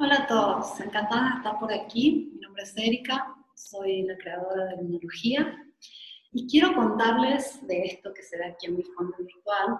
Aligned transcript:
Hola 0.00 0.14
a 0.14 0.26
todos, 0.28 0.78
encantada 0.78 1.28
de 1.28 1.36
estar 1.38 1.58
por 1.58 1.72
aquí. 1.72 2.30
Mi 2.32 2.38
nombre 2.38 2.62
es 2.62 2.72
Erika, 2.76 3.34
soy 3.56 4.02
la 4.02 4.16
creadora 4.16 4.66
de 4.66 4.76
Lunología 4.76 5.60
y 6.30 6.46
quiero 6.46 6.72
contarles 6.72 7.66
de 7.66 7.82
esto 7.82 8.14
que 8.14 8.22
se 8.22 8.38
da 8.38 8.46
aquí 8.46 8.66
en 8.66 8.76
mi 8.76 8.84
fondo 8.84 9.16
virtual, 9.18 9.76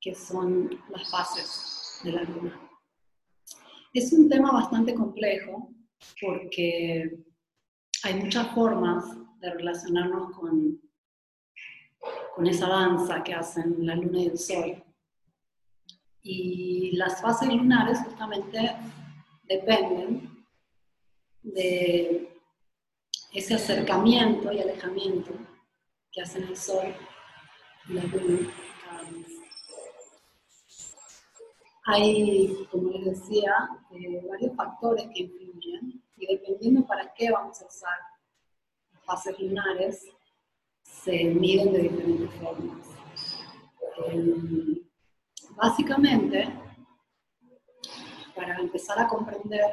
que 0.00 0.12
son 0.12 0.68
las 0.88 1.08
fases 1.08 2.00
de 2.02 2.14
la 2.14 2.24
luna. 2.24 2.68
Es 3.94 4.12
un 4.12 4.28
tema 4.28 4.50
bastante 4.50 4.92
complejo 4.92 5.72
porque 6.20 7.24
hay 8.02 8.14
muchas 8.14 8.52
formas 8.52 9.04
de 9.38 9.50
relacionarnos 9.52 10.36
con, 10.36 10.80
con 12.34 12.44
esa 12.44 12.66
danza 12.66 13.22
que 13.22 13.34
hacen 13.34 13.86
la 13.86 13.94
luna 13.94 14.18
y 14.18 14.26
el 14.26 14.38
sol. 14.38 14.84
Y 16.22 16.96
las 16.96 17.22
fases 17.22 17.48
lunares 17.48 18.00
justamente 18.00 18.74
dependen 19.48 20.44
de 21.42 22.28
ese 23.32 23.54
acercamiento 23.54 24.52
y 24.52 24.60
alejamiento 24.60 25.32
que 26.12 26.22
hacen 26.22 26.44
el 26.44 26.56
Sol 26.56 26.94
y 27.88 27.92
la 27.94 28.04
Luna. 28.04 28.52
Hay, 31.86 32.66
como 32.70 32.90
les 32.90 33.04
decía, 33.06 33.54
eh, 33.92 34.22
varios 34.28 34.54
factores 34.54 35.06
que 35.14 35.22
influyen 35.22 36.02
y 36.18 36.26
dependiendo 36.26 36.86
para 36.86 37.14
qué 37.14 37.30
vamos 37.30 37.62
a 37.62 37.66
usar 37.66 37.98
las 38.92 39.04
fases 39.04 39.38
lunares, 39.38 40.06
se 40.82 41.24
miden 41.24 41.72
de 41.72 41.78
diferentes 41.84 42.34
formas. 42.34 42.88
Eh, 44.06 44.82
básicamente, 45.56 46.52
para 48.38 48.56
empezar 48.60 48.96
a 49.00 49.08
comprender 49.08 49.64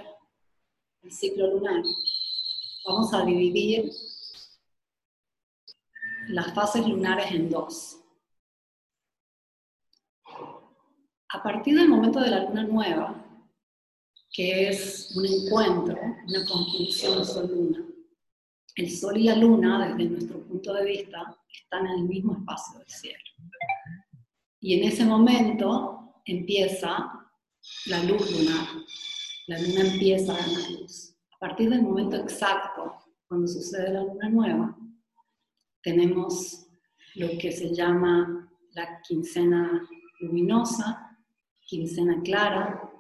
el 1.04 1.12
ciclo 1.12 1.52
lunar, 1.52 1.84
vamos 2.84 3.14
a 3.14 3.24
dividir 3.24 3.92
las 6.30 6.52
fases 6.56 6.88
lunares 6.88 7.32
en 7.32 7.48
dos. 7.48 8.02
A 11.30 11.44
partir 11.44 11.78
del 11.78 11.90
momento 11.90 12.20
de 12.20 12.32
la 12.32 12.44
luna 12.46 12.64
nueva, 12.64 13.24
que 14.32 14.70
es 14.70 15.16
un 15.16 15.28
encuentro, 15.28 15.96
una 16.28 16.46
conjunción 16.48 17.24
sol-luna, 17.24 17.86
el 18.78 18.90
sol 18.90 19.16
y 19.18 19.26
la 19.26 19.36
luna, 19.36 19.96
desde 19.96 20.10
nuestro 20.10 20.40
punto 20.42 20.74
de 20.74 20.86
vista, 20.86 21.38
están 21.54 21.86
en 21.86 22.00
el 22.00 22.04
mismo 22.06 22.34
espacio 22.34 22.80
del 22.80 22.90
cielo. 22.90 23.24
Y 24.60 24.80
en 24.80 24.86
ese 24.86 25.06
momento 25.06 26.22
empieza 26.26 27.25
la 27.86 28.04
luz 28.04 28.32
lunar. 28.32 28.68
La 29.48 29.60
luna 29.60 29.82
empieza 29.82 30.34
a 30.34 30.38
ganar 30.38 30.72
luz. 30.72 31.16
A 31.36 31.38
partir 31.40 31.70
del 31.70 31.84
momento 31.84 32.16
exacto, 32.18 32.96
cuando 33.28 33.48
sucede 33.48 33.94
la 33.94 34.04
luna 34.04 34.30
nueva, 34.30 34.78
tenemos 35.84 36.68
lo 37.16 37.30
que 37.38 37.52
se 37.52 37.74
llama 37.74 38.50
la 38.72 39.02
quincena 39.02 39.88
luminosa, 40.20 41.18
quincena 41.62 42.22
clara 42.24 42.92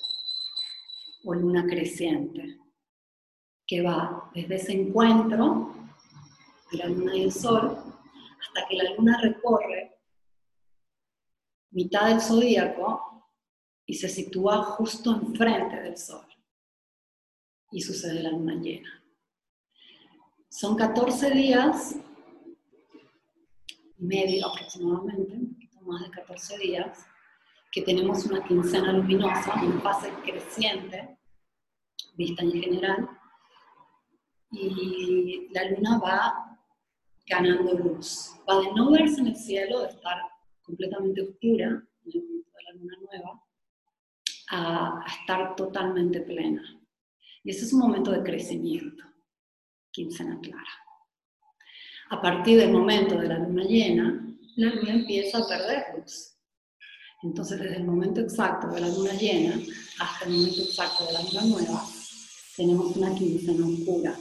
o 1.23 1.33
luna 1.33 1.65
creciente, 1.65 2.59
que 3.65 3.81
va 3.81 4.29
desde 4.33 4.55
ese 4.55 4.73
encuentro 4.73 5.73
de 6.71 6.77
la 6.77 6.85
luna 6.87 7.15
y 7.15 7.23
el 7.23 7.31
sol 7.31 7.77
hasta 8.39 8.67
que 8.67 8.75
la 8.75 8.93
luna 8.93 9.19
recorre 9.21 9.97
mitad 11.71 12.09
del 12.09 12.21
zodíaco 12.21 13.14
y 13.85 13.93
se 13.93 14.09
sitúa 14.09 14.63
justo 14.63 15.11
enfrente 15.11 15.81
del 15.81 15.97
Sol. 15.97 16.25
Y 17.71 17.81
sucede 17.81 18.21
la 18.21 18.31
luna 18.31 18.55
llena. 18.55 19.03
Son 20.49 20.75
14 20.75 21.31
días 21.31 21.95
medio 23.97 24.47
aproximadamente, 24.47 25.33
un 25.33 25.53
poquito 25.53 25.81
más 25.81 26.03
de 26.03 26.11
14 26.11 26.57
días, 26.57 27.05
que 27.71 27.81
tenemos 27.81 28.25
una 28.25 28.43
quincena 28.47 28.93
luminosa, 28.93 29.53
una 29.61 29.81
fase 29.81 30.11
creciente, 30.23 31.17
vista 32.15 32.43
en 32.43 32.51
general, 32.51 33.09
y 34.51 35.47
la 35.51 35.69
luna 35.71 35.99
va 35.99 36.59
ganando 37.27 37.73
luz. 37.73 38.35
Va 38.47 38.59
de 38.59 38.71
no 38.73 38.91
verse 38.91 39.19
en 39.19 39.27
el 39.27 39.35
cielo, 39.35 39.81
de 39.81 39.89
estar 39.89 40.21
completamente 40.61 41.21
oscura 41.21 41.65
en 42.05 42.11
el 42.13 42.23
momento 42.23 42.51
de 42.51 42.63
la 42.63 42.71
luna 42.79 42.97
nueva, 43.01 43.44
a, 44.51 45.03
estar 45.07 45.55
totalmente 45.55 46.21
plena. 46.21 46.63
Y 47.43 47.51
ese 47.51 47.65
es 47.65 47.73
un 47.73 47.79
momento 47.79 48.11
de 48.11 48.23
crecimiento, 48.23 49.03
quincena 49.91 50.39
clara. 50.39 50.63
A 52.09 52.21
partir 52.21 52.59
del 52.59 52.71
momento 52.71 53.17
de 53.17 53.27
la 53.27 53.39
luna 53.39 53.63
llena, 53.63 54.25
la 54.55 54.69
luna 54.73 54.93
empieza 54.93 55.39
a 55.39 55.47
perder 55.47 55.83
luz. 55.97 56.37
Entonces, 57.23 57.59
desde 57.59 57.77
el 57.77 57.85
momento 57.85 58.21
exacto 58.21 58.67
de 58.67 58.81
la 58.81 58.89
luna 58.89 59.13
llena 59.13 59.59
hasta 59.99 60.25
el 60.25 60.31
momento 60.31 60.61
exacto 60.61 61.05
de 61.05 61.13
la 61.13 61.23
luna 61.23 61.41
nueva, 61.45 61.85
tenemos 62.55 62.95
una 62.95 63.15
quincena 63.15 63.65
oscura, 63.65 64.15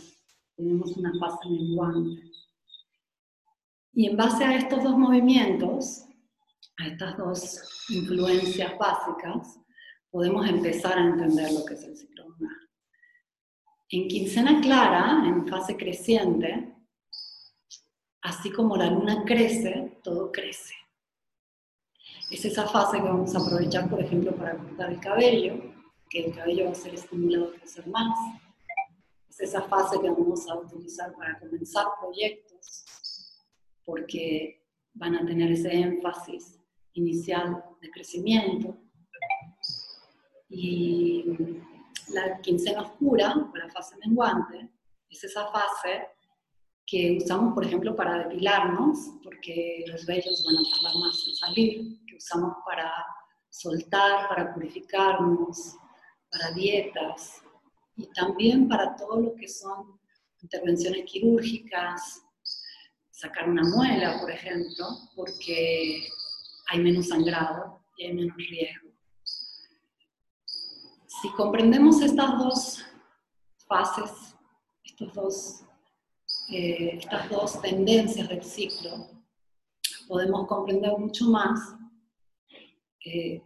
tenemos 0.56 0.96
una 0.96 1.12
fase 1.18 1.48
menguante. 1.50 2.22
Y 3.92 4.06
en 4.06 4.16
base 4.16 4.44
a 4.44 4.56
estos 4.56 4.82
dos 4.82 4.96
movimientos, 4.98 6.04
a 6.78 6.88
estas 6.88 7.16
dos 7.16 7.60
influencias 7.90 8.76
básicas, 8.78 9.60
podemos 10.14 10.48
empezar 10.48 10.96
a 10.96 11.06
entender 11.06 11.50
lo 11.50 11.64
que 11.64 11.74
es 11.74 11.82
el 11.82 11.96
ciclo 11.96 12.28
lunar. 12.28 12.56
En 13.88 14.06
quincena 14.06 14.60
clara, 14.60 15.24
en 15.26 15.44
fase 15.48 15.76
creciente, 15.76 16.72
así 18.22 18.52
como 18.52 18.76
la 18.76 18.92
luna 18.92 19.24
crece, 19.24 19.98
todo 20.04 20.30
crece. 20.30 20.72
Es 22.30 22.44
esa 22.44 22.68
fase 22.68 22.98
que 22.98 23.02
vamos 23.02 23.34
a 23.34 23.40
aprovechar, 23.40 23.90
por 23.90 24.00
ejemplo, 24.00 24.36
para 24.36 24.56
cortar 24.56 24.92
el 24.92 25.00
cabello, 25.00 25.74
que 26.08 26.26
el 26.26 26.32
cabello 26.32 26.66
va 26.66 26.70
a 26.70 26.76
ser 26.76 26.94
estimulado 26.94 27.48
a 27.48 27.58
crecer 27.58 27.84
más. 27.88 28.16
Es 29.28 29.40
esa 29.40 29.62
fase 29.62 29.98
que 30.00 30.10
vamos 30.10 30.48
a 30.48 30.54
utilizar 30.54 31.12
para 31.16 31.40
comenzar 31.40 31.86
proyectos, 32.00 32.84
porque 33.84 34.64
van 34.92 35.16
a 35.16 35.26
tener 35.26 35.50
ese 35.50 35.74
énfasis 35.74 36.60
inicial 36.92 37.64
de 37.82 37.90
crecimiento. 37.90 38.83
Y 40.56 41.24
la 42.08 42.40
quincena 42.40 42.82
oscura, 42.82 43.34
o 43.34 43.56
la 43.56 43.68
fase 43.70 43.96
menguante, 44.04 44.68
es 45.10 45.24
esa 45.24 45.46
fase 45.48 46.06
que 46.86 47.18
usamos, 47.20 47.54
por 47.54 47.64
ejemplo, 47.64 47.96
para 47.96 48.18
depilarnos, 48.18 48.98
porque 49.22 49.84
los 49.88 50.06
vellos 50.06 50.44
van 50.46 50.58
a 50.58 50.70
tardar 50.70 50.96
más 51.00 51.26
en 51.26 51.34
salir, 51.34 52.06
que 52.06 52.16
usamos 52.16 52.54
para 52.64 52.92
soltar, 53.50 54.28
para 54.28 54.54
purificarnos, 54.54 55.76
para 56.30 56.52
dietas, 56.52 57.42
y 57.96 58.06
también 58.12 58.68
para 58.68 58.94
todo 58.96 59.20
lo 59.20 59.34
que 59.34 59.48
son 59.48 59.98
intervenciones 60.42 61.04
quirúrgicas, 61.06 62.22
sacar 63.10 63.48
una 63.48 63.62
muela, 63.62 64.20
por 64.20 64.30
ejemplo, 64.30 64.86
porque 65.16 66.06
hay 66.68 66.80
menos 66.80 67.08
sangrado 67.08 67.80
y 67.96 68.06
hay 68.06 68.14
menos 68.14 68.36
riesgo. 68.36 68.83
Si 71.24 71.30
comprendemos 71.30 72.02
estas 72.02 72.38
dos 72.38 72.84
fases, 73.66 74.36
eh, 76.50 76.98
estas 76.98 77.30
dos 77.30 77.62
tendencias 77.62 78.28
del 78.28 78.44
ciclo, 78.44 79.08
podemos 80.06 80.46
comprender 80.46 80.92
mucho 80.98 81.24
más 81.30 81.76
eh, 83.06 83.42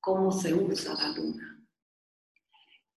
cómo 0.00 0.32
se 0.32 0.54
usa 0.54 0.94
la 0.94 1.08
luna. 1.10 1.68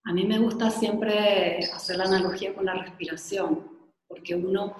A 0.04 0.14
mí 0.14 0.24
me 0.24 0.38
gusta 0.38 0.70
siempre 0.70 1.58
hacer 1.58 1.98
la 1.98 2.04
analogía 2.04 2.54
con 2.54 2.64
la 2.64 2.76
respiración, 2.76 3.92
porque 4.08 4.34
uno 4.36 4.74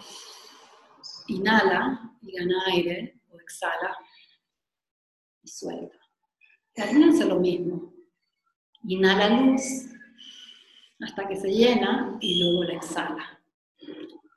inhala 1.27 2.17
y 2.23 2.33
gana 2.33 2.63
aire, 2.69 3.21
o 3.29 3.39
exhala 3.39 3.95
y 5.43 5.49
suelta. 5.49 5.99
La 6.77 6.91
luna 6.91 7.11
hace 7.11 7.27
lo 7.27 7.39
mismo. 7.39 7.94
Inhala 8.87 9.29
luz 9.31 9.63
hasta 11.01 11.27
que 11.27 11.37
se 11.37 11.49
llena 11.49 12.19
y 12.21 12.43
luego 12.43 12.65
la 12.65 12.75
exhala. 12.75 13.41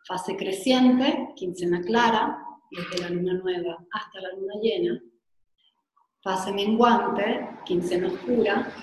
Fase 0.05 0.37
creciente, 0.37 1.33
quincena 1.35 1.81
clara, 1.81 2.45
desde 2.71 3.01
la 3.01 3.09
luna 3.09 3.33
nueva 3.33 3.85
hasta 3.91 4.21
la 4.21 4.31
luna 4.33 4.53
llena. 4.61 5.01
Fase 6.21 6.53
menguante, 6.53 7.49
quincena 7.65 8.07
oscura, 8.07 8.73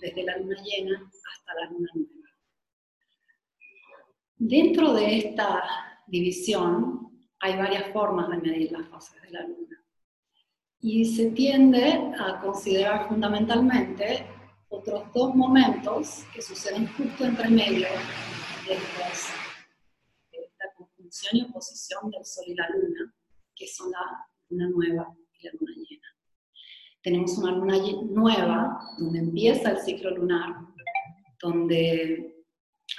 desde 0.00 0.22
la 0.22 0.38
luna 0.38 0.56
llena 0.62 1.10
hasta 1.32 1.54
la 1.54 1.70
luna 1.70 1.90
nueva. 1.94 2.28
Dentro 4.36 4.92
de 4.92 5.18
esta 5.18 5.62
división 6.06 7.28
hay 7.40 7.56
varias 7.56 7.92
formas 7.92 8.28
de 8.30 8.36
medir 8.38 8.70
las 8.70 8.88
fases 8.88 9.20
de 9.22 9.30
la 9.30 9.42
luna 9.42 9.78
y 10.80 11.04
se 11.04 11.30
tiende 11.32 12.12
a 12.18 12.40
considerar 12.40 13.08
fundamentalmente 13.08 14.26
otros 14.68 15.12
dos 15.12 15.34
momentos 15.34 16.24
que 16.32 16.42
suceden 16.42 16.86
justo 16.94 17.24
entre 17.24 17.48
medio 17.48 17.88
de, 18.66 18.74
esta 20.32 20.72
conjunción 20.76 21.36
y 21.36 21.42
oposición 21.42 22.10
del 22.10 22.24
Sol 22.24 22.44
y 22.46 22.54
la 22.54 22.68
Luna, 22.68 23.14
que 23.56 23.66
son 23.66 23.90
la 23.90 24.26
luna 24.50 24.68
nueva 24.68 25.16
y 25.38 25.46
la 25.46 25.52
luna 25.58 25.72
llena. 25.74 26.06
Tenemos 27.02 27.38
una 27.38 27.52
luna 27.52 27.76
nueva 28.10 28.78
donde 28.98 29.18
empieza 29.20 29.70
el 29.70 29.78
ciclo 29.78 30.10
lunar, 30.10 30.54
donde 31.40 32.44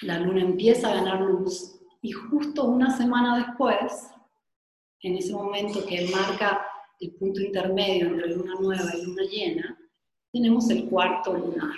la 0.01 0.19
luna 0.19 0.41
empieza 0.41 0.91
a 0.91 0.95
ganar 0.95 1.21
luz 1.21 1.79
y 2.01 2.11
justo 2.11 2.65
una 2.65 2.95
semana 2.95 3.37
después, 3.45 4.09
en 5.01 5.15
ese 5.15 5.33
momento 5.33 5.85
que 5.85 6.09
marca 6.11 6.68
el 6.99 7.11
punto 7.15 7.39
intermedio 7.41 8.07
entre 8.07 8.35
luna 8.35 8.55
nueva 8.59 8.95
y 8.95 9.05
luna 9.05 9.23
llena, 9.23 9.77
tenemos 10.31 10.69
el 10.69 10.89
cuarto 10.89 11.33
lunar. 11.33 11.75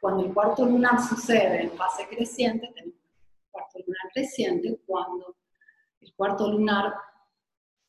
Cuando 0.00 0.26
el 0.26 0.34
cuarto 0.34 0.66
lunar 0.66 1.00
sucede 1.02 1.62
en 1.62 1.72
fase 1.72 2.06
creciente, 2.08 2.70
tenemos 2.74 3.00
el 3.00 3.50
cuarto 3.50 3.78
lunar 3.78 4.12
creciente. 4.12 4.80
Cuando 4.86 5.36
el 6.00 6.14
cuarto 6.14 6.52
lunar 6.52 6.94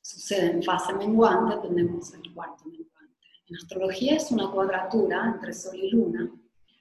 sucede 0.01 0.51
en 0.51 0.63
fase 0.63 0.93
menguante, 0.93 1.67
tenemos 1.67 2.13
el 2.13 2.33
cuarto 2.33 2.63
menguante. 2.65 3.27
En 3.47 3.57
astrología 3.57 4.15
es 4.15 4.31
una 4.31 4.49
cuadratura 4.49 5.25
entre 5.27 5.53
Sol 5.53 5.75
y 5.75 5.91
Luna. 5.91 6.31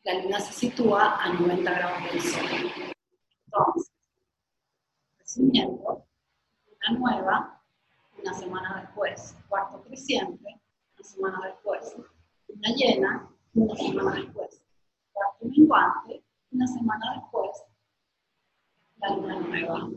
La 0.05 0.23
Luna 0.23 0.41
se 0.41 0.53
sitúa 0.53 1.23
a 1.23 1.33
90 1.33 1.73
grados 1.73 2.13
del 2.13 2.23
Sol. 2.23 2.93
Entonces, 3.47 3.93
resumiendo, 5.19 6.07
Luna 6.67 6.99
nueva, 6.99 7.54
una 8.25 8.33
semana 8.33 8.81
después, 8.81 9.37
cuarto 9.49 9.83
creciente, 9.83 10.61
una 10.97 11.05
semana 11.05 11.41
después, 11.47 11.95
una 12.49 12.69
llena 12.75 13.31
una 13.53 13.77
semana 13.77 14.15
después. 14.15 14.63
Cuarto 15.13 15.47
menguante, 15.47 16.25
una 16.51 16.67
semana 16.67 17.21
después, 17.21 17.51
la 18.97 19.15
luna 19.15 19.41
nueva. 19.41 19.91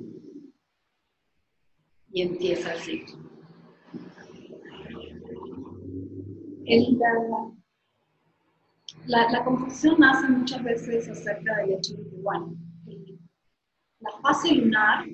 Y 2.11 2.21
empieza 2.21 2.73
el 2.73 2.79
ciclo. 2.79 3.17
la, 9.05 9.31
la, 9.31 9.45
confusión 9.45 9.99
nace 9.99 10.27
muchas 10.27 10.61
veces 10.63 11.07
acerca 11.09 11.57
del 11.57 11.71
hecho 11.73 11.95
de 11.95 12.09
que, 12.09 12.17
bueno, 12.17 12.55
la 13.99 14.11
fase 14.21 14.53
lunar 14.53 15.05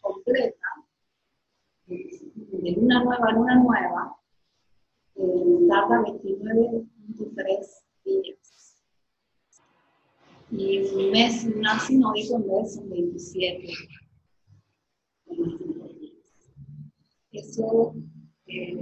completa, 0.00 0.67
de 1.88 2.72
luna 2.72 3.02
nueva 3.02 3.26
a 3.28 3.32
luna 3.32 3.54
nueva, 3.56 4.16
tarda 5.68 6.02
29.3 6.02 7.84
días. 8.04 8.82
Y 10.50 10.78
un 10.78 11.10
mes 11.10 11.44
lunar 11.44 11.80
sinódico 11.80 12.36
en 12.36 12.48
vez 12.48 12.74
son 12.74 12.90
27. 12.90 13.72
Eso 17.32 17.94
eh, 18.46 18.76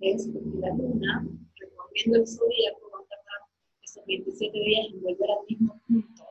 es 0.00 0.28
porque 0.28 0.58
la 0.58 0.74
luna, 0.74 1.26
recorriendo 1.58 2.18
el 2.18 2.26
zodíaco, 2.26 2.90
va 2.92 2.98
a 2.98 3.08
tardar 3.08 3.40
esos 3.82 4.06
27 4.06 4.58
días 4.58 4.86
en 4.92 5.02
volver 5.02 5.30
al 5.30 5.46
mismo 5.48 5.80
punto. 5.86 6.24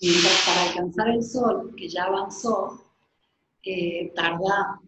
Mientras 0.00 0.44
para 0.46 0.68
alcanzar 0.68 1.08
el 1.08 1.22
sol, 1.22 1.74
que 1.74 1.88
ya 1.88 2.04
avanzó, 2.04 2.82
eh, 3.64 4.12
tarda 4.14 4.80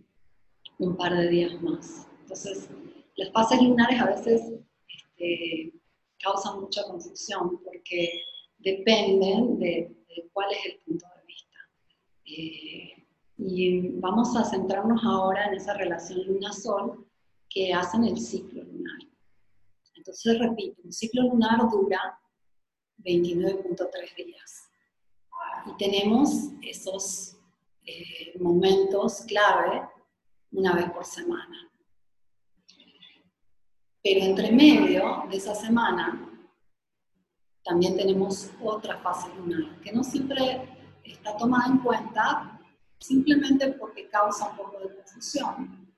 un 0.78 0.96
par 0.96 1.16
de 1.16 1.28
días 1.28 1.60
más. 1.62 2.06
Entonces, 2.22 2.69
las 3.16 3.32
fases 3.32 3.60
lunares 3.60 4.00
a 4.00 4.06
veces 4.06 4.42
este, 4.88 5.72
causan 6.22 6.60
mucha 6.60 6.84
confusión 6.84 7.60
porque 7.64 8.22
dependen 8.58 9.58
de, 9.58 9.94
cuál 10.32 10.52
es 10.52 10.66
el 10.66 10.78
punto 10.80 11.06
de 11.16 11.26
vista. 11.26 11.58
Eh, 12.25 13.06
y 13.38 13.88
vamos 14.00 14.36
a 14.36 14.44
centrarnos 14.44 15.02
ahora 15.04 15.46
en 15.46 15.54
esa 15.54 15.75
relación 15.75 16.26
luna-sol 16.26 17.06
que 17.48 17.72
hacen 17.72 18.04
el 18.04 18.19
ciclo 18.19 18.62
lunar. 18.64 18.98
Entonces, 19.94 20.38
repito, 20.38 20.81
un 20.84 20.92
ciclo 20.92 21.22
lunar 21.22 21.58
dura 21.70 22.19
29.3 22.98 24.16
días. 24.16 24.70
Y 25.66 25.76
tenemos 25.76 26.50
esos 26.62 27.36
eh, 27.84 28.38
momentos 28.38 29.22
clave 29.22 29.82
una 30.52 30.74
vez 30.74 30.90
por 30.90 31.04
semana. 31.04 31.70
Pero 34.02 34.24
entre 34.24 34.52
medio 34.52 35.24
de 35.28 35.36
esa 35.36 35.54
semana 35.54 36.28
también 37.64 37.96
tenemos 37.96 38.50
otra 38.62 38.98
fase 38.98 39.28
lunar, 39.34 39.78
que 39.80 39.92
no 39.92 40.02
siempre 40.02 40.66
está 41.04 41.36
tomada 41.36 41.66
en 41.66 41.78
cuenta 41.78 42.58
simplemente 42.98 43.72
porque 43.72 44.08
causa 44.08 44.50
un 44.50 44.56
poco 44.56 44.80
de 44.80 44.94
confusión. 44.94 45.94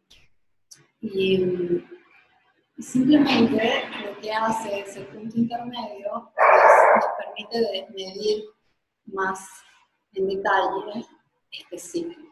Y, 1.01 1.85
simplemente 2.79 3.85
lo 4.05 4.19
que 4.21 4.33
hace 4.33 4.81
ese 4.81 5.03
punto 5.03 5.37
intermedio 5.37 6.33
es, 6.37 6.97
nos 6.97 7.05
permite 7.19 7.87
medir 7.93 8.45
más 9.07 9.47
en 10.15 10.29
detalle 10.29 11.07
este 11.53 11.79
ciclo. 11.79 12.30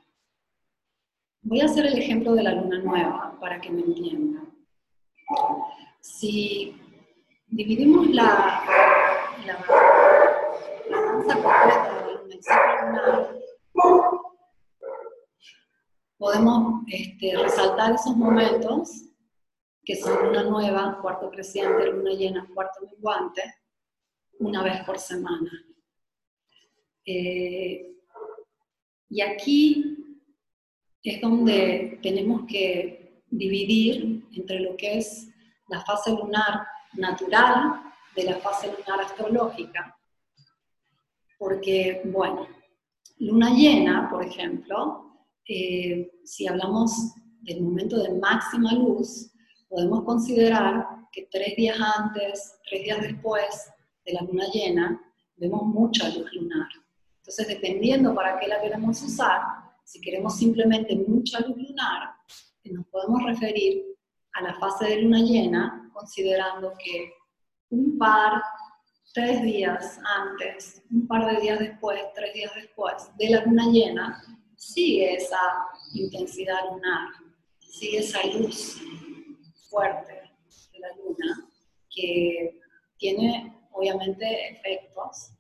Voy 1.49 1.63
a 1.63 1.65
hacer 1.65 1.87
el 1.87 1.97
ejemplo 1.97 2.35
de 2.35 2.43
la 2.43 2.53
luna 2.53 2.79
nueva 2.81 3.35
para 3.41 3.59
que 3.59 3.71
me 3.71 3.81
entiendan. 3.81 4.55
Si 5.99 6.79
dividimos 7.47 8.07
la, 8.11 8.63
la, 9.47 9.55
danza 10.91 11.35
completa 11.37 12.07
del 12.29 12.43
ciclo 12.43 12.83
lunar, 12.83 13.31
podemos 16.19 16.83
este, 16.89 17.35
resaltar 17.39 17.95
esos 17.95 18.15
momentos 18.15 19.07
que 19.87 19.97
son 19.97 20.27
luna 20.27 20.43
nueva, 20.43 20.99
cuarto 21.01 21.31
creciente, 21.31 21.91
luna 21.91 22.11
llena, 22.11 22.47
cuarto 22.53 22.81
menguante, 22.93 23.43
una 24.39 24.63
vez 24.63 24.85
por 24.85 24.99
semana. 24.99 25.51
Eh, 27.07 27.95
y 29.09 29.23
aquí 29.23 29.98
es 31.11 31.21
donde 31.21 31.99
tenemos 32.03 32.43
que 32.47 33.23
dividir 33.31 34.27
entre 34.33 34.61
lo 34.61 34.77
que 34.77 34.99
es 34.99 35.29
la 35.69 35.81
fase 35.83 36.11
lunar 36.11 36.67
natural 36.95 37.83
de 38.17 38.25
la 38.25 38.37
fase 38.37 38.67
lunar 38.67 39.05
astrológica. 39.05 39.97
Porque, 41.39 42.03
bueno, 42.07 42.49
luna 43.19 43.51
llena, 43.51 44.09
por 44.11 44.25
ejemplo, 44.25 45.25
eh, 45.47 46.11
si 46.25 46.49
hablamos 46.49 47.15
del 47.43 47.63
momento 47.63 48.03
de 48.03 48.19
máxima 48.19 48.73
luz, 48.73 49.31
podemos 49.69 50.05
considerar 50.05 50.87
que 51.13 51.29
tres 51.31 51.55
días 51.57 51.79
antes, 51.81 52.59
tres 52.69 52.83
días 52.83 53.01
después 53.01 53.71
de 54.05 54.13
la 54.15 54.23
luna 54.23 54.47
llena, 54.53 55.01
vemos 55.37 55.63
mucha 55.65 56.09
luz 56.09 56.33
lunar. 56.33 56.69
Entonces, 57.19 57.47
dependiendo 57.49 58.15
para 58.15 58.39
qué 58.39 58.49
la 58.49 58.61
queremos 58.61 59.01
usar, 59.03 59.68
si 59.89 60.03
queremos 60.03 60.37
simplemente 60.37 60.95
mucha 61.09 61.41
luz 61.41 61.57
lunar, 61.57 62.11
nos 62.65 62.87
podemos 62.89 63.23
referir 63.25 63.83
a 64.35 64.43
la 64.43 64.55
fase 64.61 64.85
de 64.85 65.01
luna 65.01 65.21
llena 65.21 65.91
considerando 65.95 66.75
que 66.79 67.15
un 67.71 67.97
par, 67.97 68.43
tres 69.15 69.43
días 69.43 69.99
antes, 70.05 70.83
un 70.91 71.07
par 71.09 71.25
de 71.25 71.41
días 71.41 71.59
después, 71.59 72.03
tres 72.15 72.35
días 72.35 72.53
después 72.55 73.11
de 73.17 73.31
la 73.31 73.45
luna 73.47 73.65
llena, 73.73 74.23
sigue 74.57 75.15
esa 75.15 75.41
intensidad 75.95 76.71
lunar, 76.71 77.09
sigue 77.59 78.01
esa 78.01 78.23
luz 78.27 78.83
fuerte 79.71 80.13
de 80.13 80.79
la 80.81 80.89
luna 80.97 81.49
que 81.89 82.61
tiene 82.99 83.59
obviamente 83.73 84.51
efectos, 84.51 85.33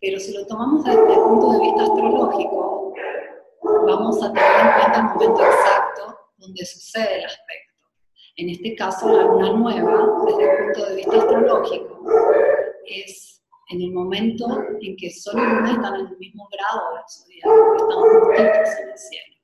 pero 0.00 0.20
si 0.20 0.32
lo 0.32 0.46
tomamos 0.46 0.84
desde 0.84 1.00
el 1.00 1.20
punto 1.22 1.50
de 1.50 1.60
vista 1.60 1.82
astrológico, 1.82 2.83
vamos 3.86 4.22
a 4.22 4.32
tener 4.32 4.60
en 4.60 4.72
cuenta 4.80 4.98
el 4.98 5.04
momento 5.04 5.44
exacto 5.44 6.18
donde 6.38 6.64
sucede 6.64 7.18
el 7.18 7.24
aspecto. 7.24 7.74
En 8.36 8.50
este 8.50 8.74
caso, 8.74 9.08
la 9.12 9.22
luna 9.22 9.52
nueva, 9.52 10.08
desde 10.26 10.42
el 10.42 10.64
punto 10.64 10.86
de 10.86 10.96
vista 10.96 11.16
astrológico, 11.18 12.00
es 12.86 13.42
en 13.70 13.80
el 13.80 13.92
momento 13.92 14.46
en 14.80 14.96
que 14.96 15.10
Sol 15.10 15.34
y 15.36 15.44
Luna 15.44 15.72
están 15.72 15.94
en 16.00 16.06
el 16.08 16.18
mismo 16.18 16.48
grado 16.52 16.94
del 16.94 17.04
zodiaco, 17.08 17.76
están 17.76 17.98
juntitos 18.00 18.78
en 18.80 18.88
el 18.90 18.98
cielo. 18.98 19.34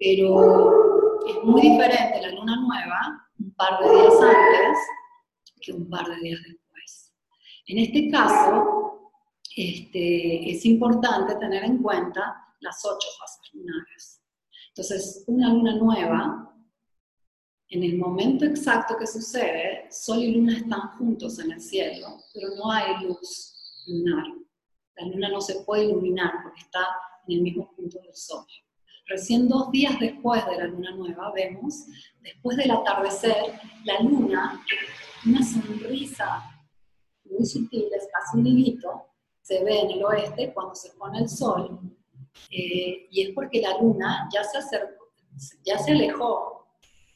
Pero 0.00 1.26
es 1.26 1.44
muy 1.44 1.62
diferente 1.62 2.20
la 2.22 2.30
luna 2.30 2.56
nueva 2.56 3.28
un 3.38 3.54
par 3.54 3.78
de 3.80 3.90
días 3.90 4.14
antes 4.20 4.78
que 5.60 5.72
un 5.72 5.88
par 5.88 6.06
de 6.06 6.16
días 6.16 6.40
después. 6.46 7.12
En 7.66 7.78
este 7.78 8.10
caso, 8.10 9.10
este, 9.56 10.50
es 10.50 10.64
importante 10.64 11.34
tener 11.36 11.64
en 11.64 11.82
cuenta 11.82 12.45
las 12.60 12.84
ocho 12.84 13.08
fases 13.18 13.54
lunares. 13.54 14.22
Entonces, 14.68 15.24
una 15.26 15.52
luna 15.52 15.76
nueva 15.76 16.42
En 17.68 17.82
el 17.82 17.98
momento 17.98 18.44
exacto 18.44 18.96
que 18.96 19.08
sucede, 19.08 19.88
Sol 19.90 20.22
y 20.22 20.30
Luna 20.36 20.56
están 20.56 20.82
juntos 20.98 21.40
en 21.40 21.50
el 21.50 21.60
cielo, 21.60 22.22
pero 22.32 22.54
no 22.54 22.70
hay 22.70 23.04
luz 23.04 23.82
lunar. 23.88 24.24
La 24.96 25.06
Luna 25.08 25.28
no 25.30 25.40
se 25.40 25.62
puede 25.64 25.86
iluminar 25.86 26.30
porque 26.44 26.60
está 26.60 26.86
en 27.26 27.38
el 27.38 27.42
mismo 27.42 27.74
punto 27.74 27.98
del 28.00 28.14
Sol. 28.14 28.46
Recién 29.08 29.48
dos 29.48 29.70
días 29.70 29.98
después 30.00 30.44
de 30.46 30.56
la 30.56 30.66
luna 30.66 30.90
nueva 30.92 31.32
vemos, 31.32 31.86
después 32.20 32.56
del 32.56 32.72
atardecer, 32.72 33.36
la 33.84 34.00
luna, 34.00 34.64
una 35.24 35.44
sonrisa 35.44 36.42
muy 37.24 37.46
sutil, 37.46 37.84
es 37.96 38.08
casi 38.12 38.38
un 38.38 38.46
hilito, 38.46 39.06
se 39.42 39.62
ve 39.62 39.80
en 39.80 39.90
el 39.92 40.04
oeste 40.04 40.52
cuando 40.52 40.74
se 40.74 40.90
pone 40.94 41.20
el 41.20 41.28
sol, 41.28 41.78
eh, 42.50 43.08
y 43.10 43.22
es 43.22 43.34
porque 43.34 43.60
la 43.60 43.78
luna 43.78 44.28
ya 44.32 44.42
se, 44.44 44.58
acercó, 44.58 45.06
ya 45.64 45.78
se 45.78 45.92
alejó 45.92 46.66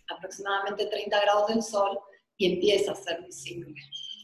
aproximadamente 0.08 0.86
30 0.86 1.20
grados 1.20 1.48
del 1.48 1.62
sol 1.62 1.98
y 2.36 2.54
empieza 2.54 2.92
a 2.92 2.96
ser 2.96 3.22
visible. 3.22 3.74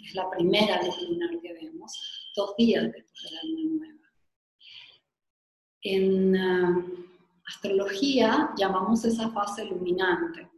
Es 0.05 0.15
la 0.15 0.29
primera 0.31 0.83
luz 0.83 1.01
lunar 1.03 1.31
que 1.41 1.53
vemos, 1.53 2.33
dos 2.35 2.55
días 2.57 2.85
después 2.85 3.23
de 3.23 3.31
la 3.31 3.43
luna 3.45 3.79
nueva. 3.79 4.09
En, 5.83 6.37
ah, 6.37 6.87
astrología 7.47 8.51
llamamos 8.57 9.05
esa 9.05 9.31
fase 9.31 9.65
luminante. 9.65 10.49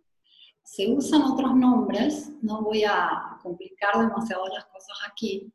Se 0.62 0.90
usan 0.90 1.23
otros 1.23 1.54
nombres, 1.54 2.30
no 2.42 2.62
voy 2.62 2.85
a 2.85 3.38
complicar 3.42 3.99
demasiado 3.99 4.47
las 4.49 4.66
cosas 4.66 4.97
aquí, 5.11 5.52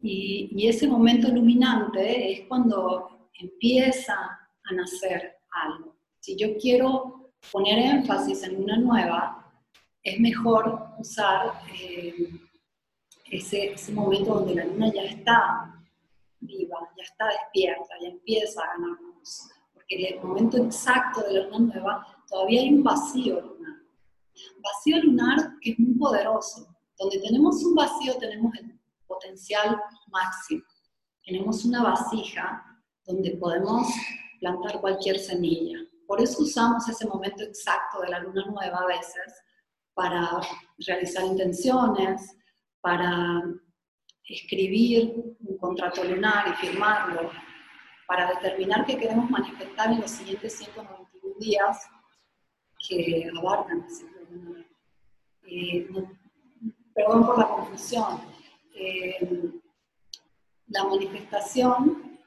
y, 0.00 0.68
ese 0.68 0.86
momento 0.86 1.28
luminante 1.28 2.32
es 2.32 2.48
cuando 2.48 3.17
empieza 3.38 4.14
a 4.14 4.74
nacer 4.74 5.36
algo. 5.50 5.96
Si 6.20 6.36
yo 6.36 6.56
quiero 6.58 7.32
poner 7.50 7.78
énfasis 7.78 8.42
en 8.44 8.62
una 8.62 8.76
nueva, 8.76 9.52
es 10.02 10.20
mejor 10.20 10.88
usar 10.98 11.52
eh, 11.72 12.30
ese, 13.30 13.72
ese 13.72 13.92
momento 13.92 14.34
donde 14.34 14.54
la 14.54 14.64
luna 14.64 14.92
ya 14.92 15.02
está 15.04 15.74
viva, 16.40 16.78
ya 16.96 17.04
está 17.04 17.26
despierta, 17.26 17.94
ya 18.00 18.08
empieza 18.08 18.62
a 18.62 18.76
ganar 18.76 19.00
luz 19.00 19.48
en 19.88 20.14
el 20.14 20.22
momento 20.22 20.58
exacto 20.58 21.22
de 21.22 21.32
la 21.34 21.48
luna 21.48 21.74
nueva 21.74 22.06
todavía 22.28 22.60
hay 22.60 22.74
un 22.74 22.82
vacío 22.82 23.40
lunar. 23.40 23.76
Vacío 24.62 25.02
lunar 25.02 25.58
que 25.60 25.70
es 25.72 25.78
muy 25.78 25.94
poderoso. 25.94 26.68
Donde 26.98 27.18
tenemos 27.20 27.62
un 27.64 27.74
vacío 27.74 28.16
tenemos 28.18 28.52
el 28.58 28.78
potencial 29.06 29.80
máximo. 30.08 30.64
Tenemos 31.24 31.64
una 31.64 31.82
vasija 31.82 32.67
donde 33.08 33.36
podemos 33.38 33.88
plantar 34.38 34.80
cualquier 34.80 35.18
semilla. 35.18 35.78
Por 36.06 36.20
eso 36.20 36.42
usamos 36.42 36.88
ese 36.88 37.06
momento 37.06 37.42
exacto 37.42 38.00
de 38.02 38.08
la 38.08 38.20
luna 38.20 38.44
nueva 38.46 38.78
a 38.78 38.86
veces 38.86 39.42
para 39.94 40.40
realizar 40.86 41.24
intenciones, 41.24 42.36
para 42.80 43.42
escribir 44.24 45.14
un 45.40 45.58
contrato 45.58 46.04
lunar 46.04 46.48
y 46.48 46.66
firmarlo, 46.66 47.30
para 48.06 48.28
determinar 48.34 48.84
qué 48.86 48.96
queremos 48.96 49.28
manifestar 49.30 49.90
en 49.90 50.00
los 50.00 50.10
siguientes 50.10 50.52
191 50.58 51.34
días 51.40 51.88
que 52.86 53.28
abarcan 53.36 53.82
el 53.82 53.90
ciclo 53.90 54.20
lunar. 54.30 54.66
Eh, 55.46 55.88
perdón 56.94 57.26
por 57.26 57.38
la 57.38 57.48
confusión. 57.48 58.20
Eh, 58.74 59.50
la 60.68 60.84
manifestación, 60.84 62.17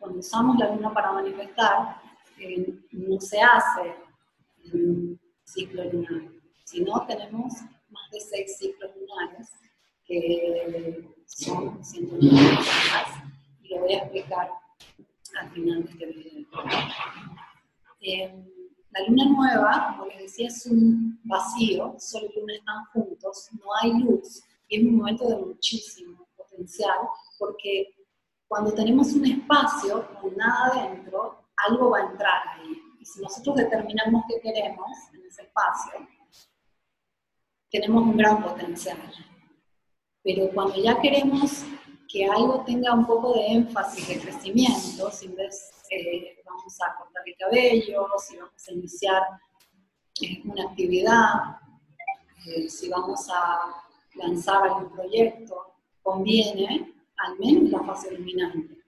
cuando 0.00 0.18
usamos 0.18 0.58
la 0.58 0.74
luna 0.74 0.92
para 0.92 1.12
manifestar, 1.12 2.00
eh, 2.38 2.74
no 2.92 3.20
se 3.20 3.40
hace 3.40 3.94
en 4.72 5.20
ciclo 5.44 5.84
lunar, 5.84 6.22
sino 6.64 7.06
tenemos 7.06 7.52
más 7.90 8.10
de 8.10 8.20
seis 8.20 8.56
ciclos 8.58 8.90
lunares 8.96 9.50
que 10.06 11.06
son 11.26 11.84
190 11.84 12.40
días 12.40 12.60
y 13.62 13.68
lo 13.68 13.80
voy 13.80 13.92
a 13.92 13.98
explicar 13.98 14.50
al 15.38 15.50
final 15.50 15.84
de 15.84 15.90
este 15.90 16.06
video. 16.06 16.46
Em, 18.00 18.44
la 18.90 19.06
luna 19.06 19.24
nueva, 19.26 19.96
como 19.98 20.10
les 20.10 20.22
decía, 20.22 20.48
es 20.48 20.66
un 20.66 21.20
vacío, 21.24 21.94
solo 21.98 22.26
y 22.34 22.40
luna 22.40 22.54
están 22.54 22.84
juntos, 22.92 23.50
no 23.52 23.66
hay 23.82 23.92
luz, 24.02 24.42
y 24.68 24.78
es 24.78 24.84
un 24.84 24.96
momento 24.96 25.28
de 25.28 25.36
muchísimo 25.36 26.26
potencial, 26.36 26.98
porque 27.38 27.94
cuando 28.50 28.72
tenemos 28.72 29.12
un 29.12 29.24
espacio 29.24 30.08
con 30.20 30.36
nada 30.36 30.74
dentro, 30.74 31.44
algo 31.68 31.90
va 31.90 31.98
a 31.98 32.10
entrar 32.10 32.42
ahí. 32.48 32.82
Y 32.98 33.06
si 33.06 33.22
nosotros 33.22 33.54
determinamos 33.54 34.24
qué 34.28 34.40
queremos 34.40 34.90
en 35.14 35.24
ese 35.24 35.42
espacio, 35.42 35.92
tenemos 37.70 38.02
un 38.02 38.16
gran 38.16 38.42
potencial. 38.42 38.98
Pero 40.24 40.50
cuando 40.52 40.74
ya 40.82 41.00
queremos 41.00 41.62
que 42.08 42.26
algo 42.26 42.64
tenga 42.64 42.92
un 42.92 43.06
poco 43.06 43.34
de 43.34 43.52
énfasis 43.52 44.08
de 44.08 44.18
crecimiento, 44.18 45.12
si 45.12 45.28
vez 45.28 45.70
eh, 45.88 46.42
vamos 46.44 46.76
a 46.82 46.98
cortar 46.98 47.22
el 47.26 47.36
cabello, 47.36 48.08
si 48.18 48.36
vamos 48.36 48.68
a 48.68 48.72
iniciar 48.72 49.22
eh, 50.22 50.42
una 50.44 50.64
actividad, 50.64 51.56
eh, 52.48 52.68
si 52.68 52.88
vamos 52.88 53.28
a 53.32 53.60
lanzar 54.16 54.64
algún 54.64 54.90
proyecto, 54.90 55.72
conviene 56.02 56.99
al 57.20 57.38
menos 57.38 57.70
la 57.70 57.82
fase 57.84 58.16
dominante, 58.16 58.82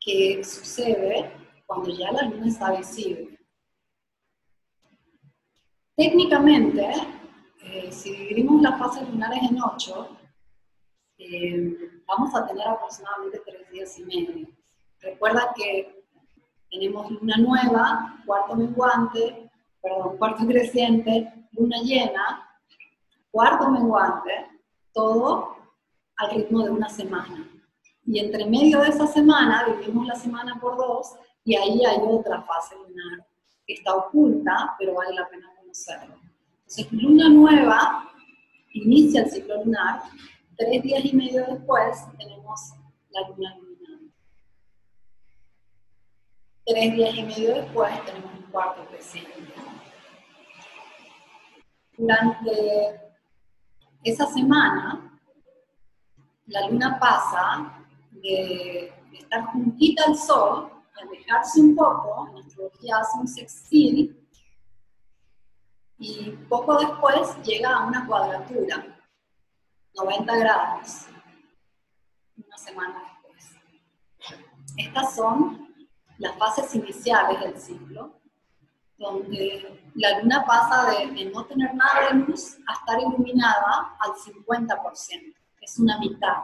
que 0.00 0.42
sucede 0.44 1.32
cuando 1.66 1.90
ya 1.90 2.12
la 2.12 2.22
luna 2.22 2.48
está 2.48 2.76
visible. 2.76 3.38
Técnicamente, 5.96 6.92
si 7.90 8.12
dividimos 8.12 8.62
las 8.62 8.78
fases 8.78 9.08
lunares 9.08 9.38
en 9.48 9.62
ocho, 9.62 10.16
eh, 11.18 12.02
vamos 12.06 12.34
a 12.34 12.46
tener 12.46 12.66
aproximadamente 12.66 13.40
tres 13.46 13.70
días 13.70 13.98
y 13.98 14.04
medio. 14.04 14.48
Recuerda 15.00 15.52
que 15.56 16.04
tenemos 16.70 17.10
luna 17.10 17.36
nueva, 17.36 18.22
cuarto 18.26 18.56
menguante, 18.56 19.50
perdón, 19.80 20.16
cuarto 20.18 20.46
creciente, 20.46 21.32
luna 21.52 21.76
llena, 21.82 22.50
cuarto 23.30 23.70
menguante, 23.70 24.50
todo 24.92 25.56
al 26.16 26.30
ritmo 26.30 26.62
de 26.62 26.70
una 26.70 26.88
semana. 26.88 27.48
Y 28.06 28.18
entre 28.18 28.46
medio 28.46 28.80
de 28.80 28.88
esa 28.88 29.06
semana, 29.06 29.66
vivimos 29.66 30.06
la 30.06 30.14
semana 30.14 30.58
por 30.60 30.76
dos, 30.76 31.14
y 31.44 31.56
ahí 31.56 31.84
hay 31.84 31.98
otra 32.02 32.42
fase 32.42 32.74
lunar 32.76 33.26
que 33.66 33.74
está 33.74 33.94
oculta, 33.94 34.74
pero 34.78 34.94
vale 34.94 35.14
la 35.14 35.28
pena 35.28 35.50
conocerlo. 35.58 36.16
Entonces, 36.58 36.92
luna 36.92 37.28
nueva 37.28 38.10
inicia 38.72 39.22
el 39.22 39.30
ciclo 39.30 39.64
lunar, 39.64 40.02
Tres 40.56 40.82
días 40.84 41.04
y 41.04 41.16
medio 41.16 41.44
después 41.46 42.04
tenemos 42.16 42.60
la 43.10 43.28
luna 43.28 43.56
luminante. 43.56 44.14
Tres 46.64 46.94
días 46.94 47.14
y 47.16 47.22
medio 47.24 47.54
después 47.56 48.04
tenemos 48.04 48.32
un 48.34 48.42
cuarto 48.52 48.86
creciente. 48.86 49.32
Durante 51.96 53.00
esa 54.04 54.26
semana, 54.26 55.13
la 56.46 56.68
luna 56.68 56.98
pasa 56.98 57.84
de 58.10 58.92
estar 59.12 59.46
juntita 59.46 60.04
al 60.06 60.16
sol, 60.16 60.70
alejarse 61.00 61.60
un 61.60 61.74
poco, 61.74 62.28
en 62.28 62.38
astrología 62.38 62.98
hace 62.98 63.18
un 63.18 63.28
sextil, 63.28 64.28
y 65.98 66.30
poco 66.48 66.76
después 66.78 67.36
llega 67.44 67.76
a 67.76 67.86
una 67.86 68.06
cuadratura 68.06 68.94
90 69.94 70.36
grados, 70.36 71.06
una 72.36 72.58
semana 72.58 73.02
después. 73.02 74.38
Estas 74.76 75.14
son 75.14 75.68
las 76.18 76.36
fases 76.36 76.74
iniciales 76.74 77.40
del 77.40 77.58
ciclo, 77.58 78.20
donde 78.98 79.82
la 79.94 80.20
luna 80.20 80.44
pasa 80.44 80.90
de, 80.90 81.24
no 81.26 81.44
tener 81.46 81.74
nada 81.74 82.08
de 82.10 82.14
luz 82.14 82.56
a 82.66 82.72
estar 82.74 83.00
iluminada 83.00 83.96
al 84.00 84.12
50%, 84.12 85.34
es 85.64 85.78
una 85.78 85.98
mitad. 85.98 86.42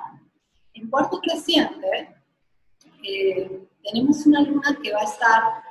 En 0.74 0.88
cuarto 0.88 1.20
creciente, 1.20 2.14
eh, 3.02 3.68
tenemos 3.82 4.26
una 4.26 4.42
luna 4.42 4.78
que 4.82 4.92
va 4.92 5.00
a 5.00 5.04
estar 5.04 5.62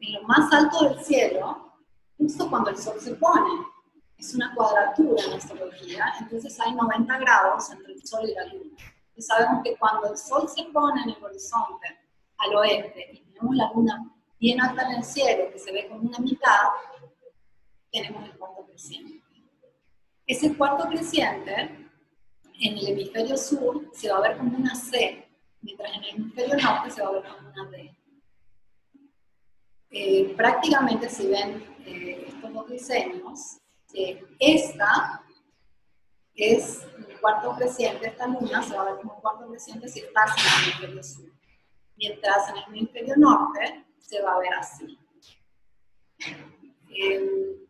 en 0.00 0.14
lo 0.14 0.22
más 0.22 0.52
alto 0.52 0.84
del 0.84 1.04
cielo, 1.04 1.72
justo 2.18 2.48
cuando 2.50 2.70
el 2.70 2.76
sol 2.76 3.00
se 3.00 3.14
pone 3.14 3.76
es 4.18 4.34
una 4.34 4.54
cuadratura 4.54 5.22
en 5.24 5.32
astrología, 5.34 6.14
entonces 6.20 6.58
hay 6.60 6.74
90 6.74 7.18
grados 7.18 7.70
entre 7.70 7.92
el 7.92 8.06
Sol 8.06 8.28
y 8.28 8.34
la 8.34 8.46
Luna. 8.46 8.76
Y 9.14 9.22
sabemos 9.22 9.62
que 9.62 9.76
cuando 9.76 10.10
el 10.10 10.16
Sol 10.16 10.48
se 10.48 10.64
pone 10.64 11.02
en 11.02 11.10
el 11.10 11.24
horizonte 11.24 11.86
al 12.38 12.54
oeste 12.56 13.10
y 13.12 13.20
tenemos 13.32 13.56
la 13.56 13.70
Luna 13.74 14.10
bien 14.38 14.60
alta 14.60 14.88
en 14.88 14.96
el 14.96 15.04
cielo, 15.04 15.50
que 15.50 15.58
se 15.58 15.72
ve 15.72 15.88
como 15.88 16.02
una 16.02 16.18
mitad, 16.18 16.68
tenemos 17.92 18.24
el 18.24 18.38
cuarto 18.38 18.66
creciente. 18.66 19.22
Ese 20.26 20.56
cuarto 20.56 20.88
creciente 20.88 21.85
en 22.60 22.78
el 22.78 22.88
hemisferio 22.88 23.36
sur 23.36 23.90
se 23.92 24.10
va 24.10 24.18
a 24.18 24.20
ver 24.22 24.36
como 24.38 24.56
una 24.56 24.74
C, 24.74 25.28
mientras 25.60 25.94
en 25.94 26.04
el 26.04 26.10
hemisferio 26.10 26.56
norte 26.56 26.90
se 26.90 27.02
va 27.02 27.08
a 27.08 27.12
ver 27.12 27.22
como 27.24 27.50
una 27.50 27.70
D. 27.70 27.96
Eh, 29.90 30.34
prácticamente 30.36 31.08
si 31.08 31.28
ven 31.28 31.64
eh, 31.86 32.26
estos 32.28 32.52
dos 32.52 32.68
diseños, 32.68 33.58
esta 34.38 35.24
es 36.34 36.86
un 36.98 37.18
cuarto 37.20 37.54
creciente, 37.56 38.08
esta 38.08 38.26
luna 38.26 38.62
se 38.62 38.76
va 38.76 38.82
a 38.82 38.92
ver 38.92 38.96
como 38.96 39.14
un 39.14 39.20
cuarto 39.20 39.48
creciente 39.48 39.88
si 39.88 40.00
estás 40.00 40.32
en 40.36 40.44
el 40.44 40.64
hemisferio 40.64 41.02
sur. 41.02 41.32
Mientras 41.96 42.50
en 42.50 42.56
el 42.56 42.64
hemisferio 42.68 43.14
norte 43.16 43.86
se 43.98 44.20
va 44.20 44.34
a 44.34 44.38
ver 44.38 44.54
así. 44.54 44.98
Eh, 46.98 47.66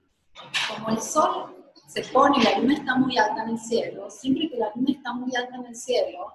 como 0.69 0.91
el 0.91 1.01
sol 1.01 1.66
se 1.87 2.03
pone 2.13 2.43
la 2.43 2.59
luna 2.59 2.75
está 2.75 2.95
muy 2.97 3.17
alta 3.17 3.43
en 3.43 3.51
el 3.51 3.59
cielo, 3.59 4.11
siempre 4.11 4.51
que 4.51 4.57
la 4.57 4.71
luna 4.75 4.91
está 4.91 5.13
muy 5.13 5.35
alta 5.35 5.57
en 5.57 5.67
el 5.67 5.77
cielo, 5.77 6.35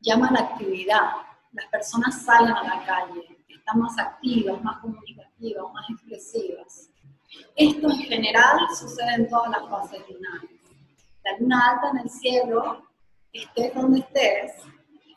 llama 0.00 0.30
la 0.30 0.40
actividad. 0.40 1.10
Las 1.52 1.66
personas 1.66 2.22
salen 2.22 2.52
a 2.52 2.62
la 2.62 2.84
calle, 2.84 3.38
están 3.48 3.80
más 3.80 3.98
activas, 3.98 4.62
más 4.62 4.78
comunicativas, 4.80 5.72
más 5.72 5.90
expresivas. 5.90 6.90
Esto 7.56 7.90
en 7.90 7.98
general 7.98 8.58
sucede 8.78 9.14
en 9.14 9.28
todas 9.28 9.50
las 9.50 9.68
fases 9.68 10.00
lunares. 10.08 10.50
La 11.24 11.38
luna 11.38 11.70
alta 11.70 11.90
en 11.90 11.98
el 11.98 12.10
cielo, 12.10 12.82
estés 13.32 13.74
donde 13.74 14.00
estés, 14.00 14.52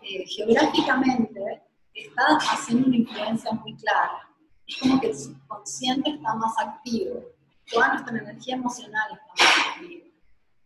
eh, 0.02 0.26
geográficamente 0.28 1.62
está 1.94 2.24
haciendo 2.52 2.88
una 2.88 2.98
influencia 2.98 3.52
muy 3.52 3.76
clara. 3.78 4.28
Es 4.68 4.78
como 4.80 5.00
que 5.00 5.08
el 5.08 5.18
subconsciente 5.18 6.10
está 6.12 6.34
más 6.36 6.54
activo, 6.60 7.22
toda 7.72 7.90
nuestra 7.90 8.18
energía 8.18 8.56
emocional 8.56 9.08
está 9.12 9.46
más 9.46 9.51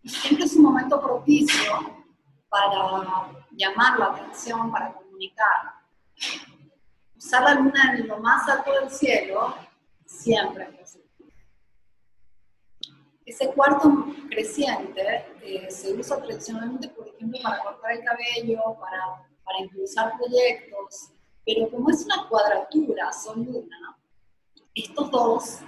siempre 0.03 0.45
es 0.45 0.55
un 0.55 0.63
momento 0.63 1.01
propicio 1.01 1.71
para 2.49 3.31
llamar 3.51 3.99
la 3.99 4.05
atención, 4.07 4.71
para 4.71 4.93
comunicar. 4.93 5.73
Usar 7.17 7.43
la 7.43 7.53
luna 7.55 7.95
en 7.95 8.07
lo 8.07 8.19
más 8.19 8.47
alto 8.47 8.71
del 8.71 8.89
cielo 8.89 9.55
siempre 10.05 10.63
es 10.65 10.77
positivo. 10.79 11.31
Ese 13.25 13.51
cuarto 13.53 14.05
creciente 14.29 15.25
eh, 15.41 15.69
se 15.71 15.93
usa 15.93 16.21
tradicionalmente, 16.21 16.89
por 16.89 17.07
ejemplo, 17.07 17.39
para 17.41 17.63
cortar 17.63 17.91
el 17.93 18.03
cabello, 18.03 18.61
para, 18.79 19.27
para 19.43 19.59
impulsar 19.61 20.13
proyectos, 20.17 21.09
pero 21.43 21.69
como 21.69 21.89
es 21.89 22.05
una 22.05 22.27
cuadratura 22.29 23.11
sol-luna, 23.11 23.97
estos 24.75 25.09
dos, 25.09 25.59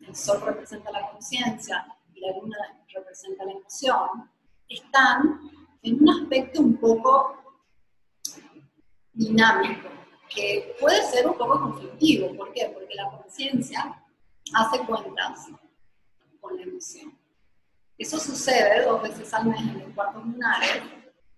el 0.00 0.14
sol 0.16 0.40
representa 0.42 0.90
la 0.90 1.10
conciencia 1.10 1.86
y 2.22 2.26
la 2.26 2.38
luna 2.38 2.56
representa 2.94 3.44
la 3.44 3.52
emoción, 3.52 4.30
están 4.68 5.40
en 5.82 6.02
un 6.02 6.08
aspecto 6.08 6.60
un 6.60 6.76
poco 6.76 7.36
dinámico, 9.12 9.88
que 10.28 10.76
puede 10.80 11.02
ser 11.02 11.26
un 11.28 11.36
poco 11.36 11.60
conflictivo. 11.60 12.34
¿Por 12.36 12.52
qué? 12.52 12.70
Porque 12.72 12.94
la 12.94 13.10
conciencia 13.10 14.02
hace 14.54 14.78
cuentas 14.86 15.48
con 16.40 16.56
la 16.56 16.62
emoción. 16.62 17.18
Eso 17.98 18.18
sucede 18.18 18.84
dos 18.84 19.02
veces 19.02 19.32
al 19.34 19.46
mes 19.46 19.60
en 19.60 19.80
los 19.80 19.94
cuartos 19.94 20.24
lunares, 20.24 20.82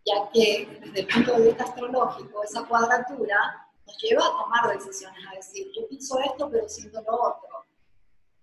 ya 0.04 0.30
que 0.32 0.78
desde 0.80 1.00
el 1.00 1.06
punto 1.08 1.32
de 1.32 1.46
vista 1.48 1.64
astrológico, 1.64 2.42
esa 2.42 2.64
cuadratura 2.64 3.68
nos 3.86 3.98
lleva 3.98 4.24
a 4.24 4.30
tomar 4.30 4.78
decisiones, 4.78 5.20
a 5.30 5.34
decir, 5.34 5.66
yo 5.74 5.86
pienso 5.88 6.18
esto, 6.20 6.48
pero 6.50 6.68
siento 6.68 7.02
lo 7.02 7.14
otro, 7.14 7.64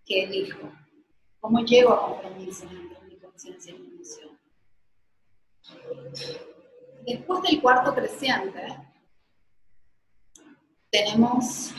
que 0.06 0.24
elijo. 0.24 0.72
¿Cómo 1.42 1.60
llego 1.62 1.92
a 1.92 2.22
entre 2.24 3.02
mi 3.08 3.18
conciencia 3.18 3.74
y 3.74 3.80
mi 3.80 3.96
emoción? 3.96 4.40
Después 7.04 7.42
del 7.42 7.62
cuarto 7.62 7.96
creciente, 7.96 8.78
tenemos 10.92 11.74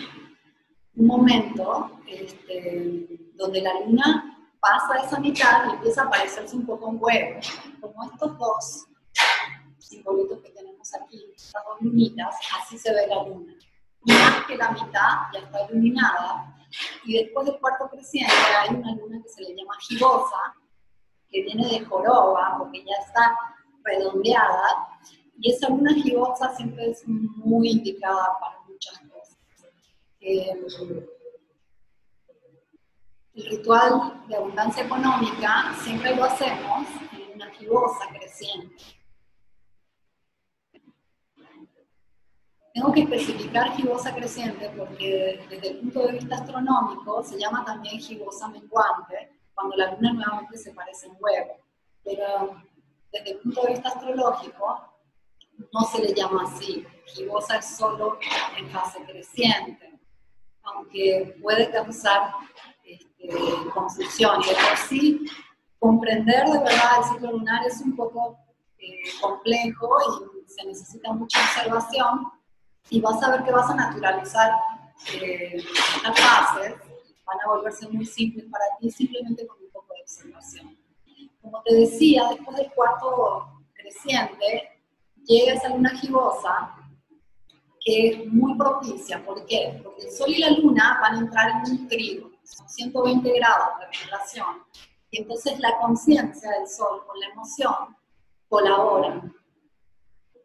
un 0.97 1.07
momento 1.07 2.00
este, 2.09 3.07
donde 3.35 3.62
la 3.62 3.81
luna 3.81 4.50
pasa 4.59 5.07
esa 5.07 5.21
mitad 5.21 5.69
y 5.69 5.76
empieza 5.76 6.02
a 6.02 6.11
parecerse 6.11 6.57
un 6.57 6.66
poco 6.66 6.88
un 6.88 6.99
huevo, 7.00 7.40
como 7.81 8.04
estos 8.04 8.38
dos 8.38 8.87
simbolitos 9.78 10.40
que 10.40 10.50
tenemos 10.50 10.92
aquí, 10.95 11.25
estas 11.37 11.62
dos 11.64 11.81
lunitas, 11.83 12.35
así 12.61 12.76
se 12.76 12.92
ve 12.92 13.07
la 13.07 13.23
luna. 13.23 13.55
Más 14.07 14.44
que 14.46 14.57
la 14.57 14.72
mitad 14.72 15.31
ya 15.33 15.38
está 15.38 15.70
iluminada, 15.70 16.57
y 17.05 17.23
después 17.23 17.47
del 17.47 17.59
cuarto 17.59 17.89
creciente 17.91 18.33
hay 18.61 18.75
una 18.75 18.95
luna 18.95 19.23
que 19.23 19.29
se 19.29 19.43
le 19.43 19.55
llama 19.55 19.75
gibosa, 19.81 20.55
que 21.29 21.43
viene 21.43 21.69
de 21.69 21.85
joroba, 21.85 22.57
porque 22.59 22.85
ya 22.85 22.95
está 23.07 23.37
redondeada, 23.85 24.99
y 25.39 25.51
esa 25.51 25.69
luna 25.69 25.93
gibosa 25.95 26.55
siempre 26.55 26.91
es 26.91 27.03
muy 27.07 27.71
indicada 27.71 28.39
para 28.41 28.61
muchas 28.69 28.99
cosas. 29.01 29.39
El 33.35 33.47
ritual 33.51 34.23
de 34.29 34.37
abundancia 34.37 34.85
económica 34.85 35.75
siempre 35.83 36.15
lo 36.15 36.25
hacemos 36.25 36.87
en 37.13 37.35
una 37.35 37.51
gibosa 37.51 38.07
creciente. 38.11 39.02
Tengo 42.75 42.91
que 42.93 43.03
especificar 43.03 43.77
gibosa 43.77 44.15
creciente 44.15 44.71
porque 44.77 45.45
desde 45.51 45.69
el 45.69 45.79
punto 45.81 46.07
de 46.07 46.13
vista 46.13 46.37
astronómico 46.37 47.23
se 47.23 47.39
llama 47.39 47.65
también 47.65 48.01
gibosa 48.01 48.49
menguante, 48.49 49.39
cuando 49.55 49.77
la 49.77 49.93
luna 49.93 50.13
nuevamente 50.15 50.57
se 50.57 50.73
parece 50.73 51.07
en 51.07 51.17
huevo. 51.21 51.57
Pero 52.03 52.63
desde 53.13 53.33
el 53.33 53.39
punto 53.41 53.63
de 53.63 53.73
vista 53.73 53.91
astrológico 53.91 54.93
no 55.73 55.81
se 55.83 56.03
le 56.03 56.15
llama 56.15 56.45
así. 56.45 56.85
Gibosa 57.07 57.57
es 57.57 57.77
solo 57.77 58.19
en 58.57 58.71
fase 58.71 59.05
creciente, 59.05 60.01
aunque 60.63 61.37
puede 61.43 61.71
causar 61.71 62.33
este, 62.85 63.29
confusión. 63.75 64.41
Y 64.43 64.49
de 64.49 64.55
por 64.55 64.77
sí, 64.89 65.27
comprender 65.79 66.47
de 66.47 66.59
verdad 66.59 66.99
el 66.99 67.05
ciclo 67.05 67.33
lunar 67.33 67.67
es 67.67 67.83
un 67.83 67.95
poco 67.95 68.39
eh, 68.79 69.03
complejo 69.21 69.99
y 70.09 70.51
se 70.51 70.67
necesita 70.67 71.13
mucha 71.13 71.39
observación 71.39 72.33
y 72.90 73.01
vas 73.01 73.23
a 73.23 73.31
ver 73.31 73.45
que 73.45 73.53
vas 73.53 73.71
a 73.71 73.75
naturalizar 73.75 74.53
eh, 75.14 75.62
las 76.03 76.21
fases, 76.21 76.75
van 77.25 77.38
a 77.45 77.49
volverse 77.49 77.88
muy 77.88 78.05
simples 78.05 78.47
para 78.51 78.64
ti 78.79 78.90
simplemente 78.90 79.47
con 79.47 79.59
un 79.62 79.71
poco 79.71 79.95
de 79.95 80.03
observación. 80.03 80.77
Como 81.40 81.62
te 81.62 81.75
decía, 81.75 82.29
después 82.31 82.57
del 82.57 82.71
cuarto 82.73 83.62
creciente, 83.75 84.81
llega 85.25 85.55
esa 85.55 85.68
luna 85.71 85.90
gibosa 85.90 86.77
que 87.85 88.09
es 88.09 88.27
muy 88.27 88.57
propicia. 88.57 89.25
¿Por 89.25 89.45
qué? 89.47 89.81
Porque 89.83 90.07
el 90.07 90.12
Sol 90.12 90.31
y 90.31 90.38
la 90.38 90.51
Luna 90.51 90.99
van 91.01 91.16
a 91.16 91.18
entrar 91.18 91.51
en 91.51 91.73
un 91.73 91.88
trigo, 91.88 92.31
son 92.45 92.68
120 92.68 93.33
grados 93.38 93.79
de 93.81 94.05
relación. 94.05 94.47
Y 95.11 95.23
entonces 95.23 95.59
la 95.59 95.77
conciencia 95.79 96.51
del 96.51 96.68
Sol 96.68 97.05
con 97.07 97.18
la 97.18 97.27
emoción 97.29 97.75
colaboran 98.49 99.35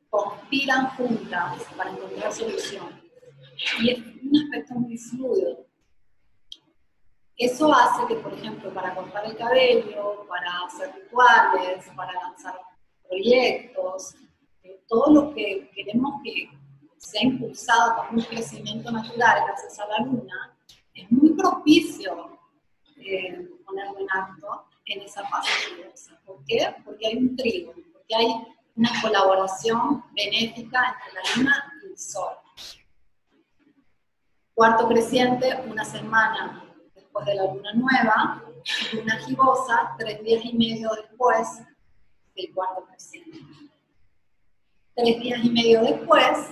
conspiran 0.10 0.88
juntas 0.92 1.64
para 1.76 1.92
encontrar 1.92 2.32
soluciones. 2.32 2.96
Y 3.82 3.92
es 3.92 4.00
un 4.00 4.38
aspecto 4.38 4.76
muy 4.76 4.98
fluido. 4.98 5.66
Eso 7.38 7.72
hace 7.72 8.08
que, 8.08 8.16
por 8.16 8.34
ejemplo, 8.34 8.74
para 8.74 8.96
cortar 8.96 9.26
el 9.26 9.38
cabello, 9.38 10.26
para 10.28 10.66
hacer 10.66 10.94
rituales, 10.96 11.86
para 11.96 12.14
lanzar 12.14 12.60
proyectos, 13.08 14.16
eh, 14.64 14.82
todo 14.88 15.14
lo 15.14 15.34
que 15.34 15.70
queremos 15.76 16.22
que 16.24 16.50
sea 16.98 17.24
impulsado 17.24 17.98
con 17.98 18.18
un 18.18 18.24
crecimiento 18.24 18.92
natural 18.92 19.44
gracias 19.46 19.80
a 19.80 19.88
la 19.88 20.00
luna, 20.00 20.58
es 20.94 21.12
muy 21.12 21.34
propicio 21.34 22.40
eh, 22.98 23.48
ponerlo 23.66 24.00
en 24.00 24.08
acto 24.12 24.66
en 24.86 25.02
esa 25.02 25.24
fase 25.28 25.52
¿Por 26.26 26.44
qué? 26.46 26.74
Porque 26.84 27.08
hay 27.08 27.18
un 27.18 27.36
trigo, 27.36 27.74
porque 27.94 28.16
hay 28.16 28.48
una 28.78 28.92
colaboración 29.02 30.04
benéfica 30.14 30.96
entre 30.96 31.14
la 31.14 31.36
luna 31.36 31.74
y 31.84 31.88
el 31.88 31.98
sol. 31.98 32.36
Cuarto 34.54 34.88
creciente, 34.88 35.64
una 35.68 35.84
semana 35.84 36.64
después 36.94 37.26
de 37.26 37.36
la 37.36 37.46
luna 37.46 37.74
nueva, 37.74 38.44
luna 38.94 39.18
gibosa, 39.18 39.96
tres 39.98 40.24
días 40.24 40.46
y 40.46 40.54
medio 40.54 40.92
después 40.92 41.64
del 42.36 42.54
cuarto 42.54 42.86
creciente. 42.86 43.40
Tres 44.96 45.20
días 45.22 45.44
y 45.44 45.50
medio 45.50 45.82
después 45.82 46.50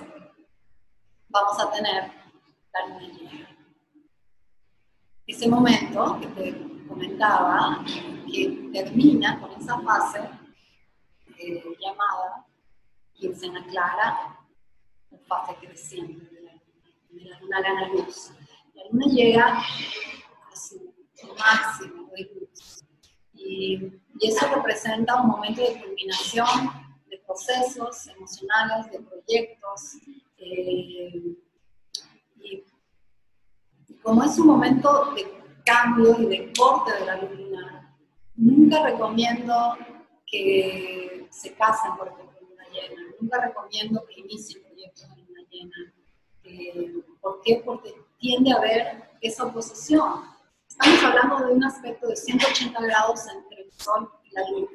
vamos 1.29 1.59
a 1.59 1.71
tener 1.71 2.11
la 2.73 2.87
luna 2.87 3.07
llena. 3.07 3.49
Ese 5.27 5.47
momento 5.47 6.19
que 6.19 6.27
te 6.27 6.87
comentaba, 6.87 7.83
que 8.31 8.69
termina 8.73 9.39
con 9.39 9.51
esa 9.59 9.79
fase, 9.79 10.44
llamada 11.37 12.45
quincena 13.13 13.65
clara 13.67 14.39
o 15.11 15.17
fase 15.17 15.55
creciente 15.55 16.25
de 16.33 16.41
la 16.41 16.51
luna, 16.53 17.29
la 17.29 17.39
luna 17.39 17.61
gana 17.61 17.87
luz. 17.89 18.31
La 18.73 18.83
luna 18.91 19.05
llega 19.07 19.57
a 19.57 20.55
su, 20.55 20.93
máximo 21.37 22.09
de 22.15 22.23
luz 22.33 22.83
y, 23.33 23.91
eso 24.21 24.47
representa 24.53 25.21
un 25.21 25.27
momento 25.27 25.61
de 25.61 25.77
culminación 25.81 26.71
de 27.09 27.17
procesos 27.19 28.07
emocionales, 28.07 28.89
de 28.91 28.99
proyectos. 28.99 29.97
Eh, 30.37 31.35
y, 32.39 32.63
como 34.01 34.23
es 34.23 34.37
un 34.37 34.47
momento 34.47 35.13
de 35.13 35.43
cambio 35.65 36.15
y 36.19 36.25
de 36.27 36.53
corte 36.53 36.93
de 36.93 37.05
la 37.05 37.17
luna 37.17 37.85
nunca 38.35 38.83
recomiendo 38.83 39.77
que 40.35 41.27
se 41.29 41.53
casen, 41.53 41.95
por 41.97 42.07
ejemplo, 42.07 42.37
en 42.39 42.47
luna 42.49 42.63
llena. 42.71 43.01
Nunca 43.19 43.41
recomiendo 43.41 44.05
que 44.05 44.19
inicien 44.19 44.63
proyectos 44.63 45.03
en 45.03 45.25
luna 45.25 45.41
llena. 45.49 45.93
Eh, 46.43 46.93
¿Por 47.21 47.41
qué? 47.41 47.61
Porque 47.65 47.95
tiende 48.19 48.51
a 48.51 48.57
haber 48.57 49.03
esa 49.21 49.45
oposición. 49.45 50.25
Estamos 50.67 51.03
hablando 51.03 51.47
de 51.47 51.53
un 51.53 51.63
aspecto 51.63 52.07
de 52.07 52.15
180 52.15 52.81
grados 52.81 53.21
entre 53.27 53.63
el 53.63 53.71
Sol 53.71 54.11
y 54.23 54.31
la 54.31 54.49
Luna. 54.49 54.69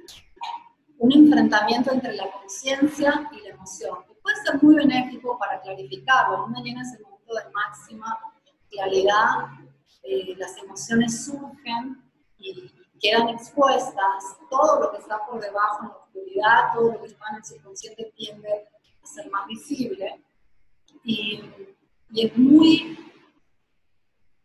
Un 0.99 1.13
enfrentamiento 1.13 1.93
entre 1.93 2.15
la 2.15 2.31
conciencia 2.31 3.31
y 3.33 3.41
la 3.43 3.51
emoción, 3.51 4.05
que 4.07 4.15
puede 4.15 4.37
ser 4.45 4.63
muy 4.63 4.75
benéfico 4.77 5.39
para 5.39 5.61
clarificarlo. 5.63 6.39
La 6.39 6.47
luna 6.47 6.63
llena 6.63 6.83
es 6.83 6.95
el 6.95 7.03
momento 7.03 7.35
de 7.35 7.51
máxima 7.53 8.19
claridad, 8.71 9.49
eh, 10.03 10.35
las 10.37 10.57
emociones 10.59 11.25
surgen 11.25 12.03
y 12.39 12.71
quedan 13.01 13.29
expuestas, 13.31 14.37
todo 14.49 14.81
lo 14.81 14.93
que 14.93 14.99
está 14.99 15.19
por 15.27 15.41
debajo 15.41 15.83
en 15.83 15.89
la 15.89 15.97
oscuridad, 15.97 16.75
todo 16.75 16.93
lo 16.93 17.01
que 17.01 17.07
está 17.09 17.25
en 17.31 17.37
el 17.37 17.45
subconsciente 17.45 18.13
tiende 18.17 18.69
a 19.03 19.07
ser 19.07 19.31
más 19.31 19.47
visible. 19.47 20.23
Y, 21.05 21.43
y 22.11 22.27
es 22.27 22.37
muy 22.37 22.99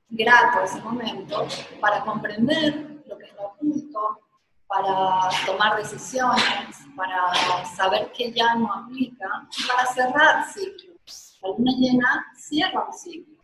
grato 0.09 0.61
ese 0.63 0.79
momento 0.81 1.47
para 1.81 2.03
comprender 2.03 3.01
lo 3.05 3.17
que 3.17 3.25
está 3.25 3.43
oculto, 3.43 4.19
para 4.67 5.29
tomar 5.45 5.77
decisiones, 5.77 6.77
para 6.95 7.65
saber 7.75 8.11
que 8.11 8.31
ya 8.31 8.55
no 8.55 8.71
aplica 8.73 9.47
para 9.67 9.85
cerrar 9.87 10.45
ciclos. 10.51 11.37
La 11.41 11.49
luna 11.49 11.71
llena 11.77 12.25
cierra 12.35 12.85
un 12.85 12.93
ciclo. 12.93 13.34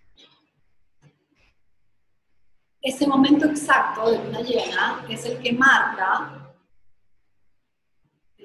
Ese 2.82 3.06
momento 3.08 3.46
exacto 3.46 4.10
de 4.10 4.18
luna 4.18 4.42
llena 4.42 5.06
es 5.10 5.26
el 5.26 5.40
que 5.40 5.54
marca 5.54 6.42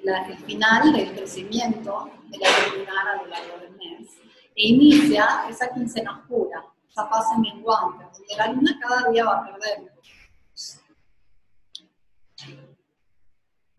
el 0.07 0.37
final 0.37 0.93
del 0.93 1.11
crecimiento 1.13 2.09
de 2.29 2.37
la 2.37 2.77
lunar 2.77 3.07
a 3.07 3.15
lo 3.17 3.27
largo 3.27 3.57
del 3.59 3.71
mes 3.71 4.09
e 4.55 4.69
inicia 4.69 5.45
esa 5.49 5.69
quincena 5.73 6.19
oscura, 6.19 6.63
esa 6.89 7.07
fase 7.07 7.37
menguante, 7.39 8.05
donde 8.05 8.35
la 8.37 8.47
luna 8.53 8.79
cada 8.79 9.11
día 9.11 9.25
va 9.25 9.39
a 9.39 9.45
perder 9.45 9.91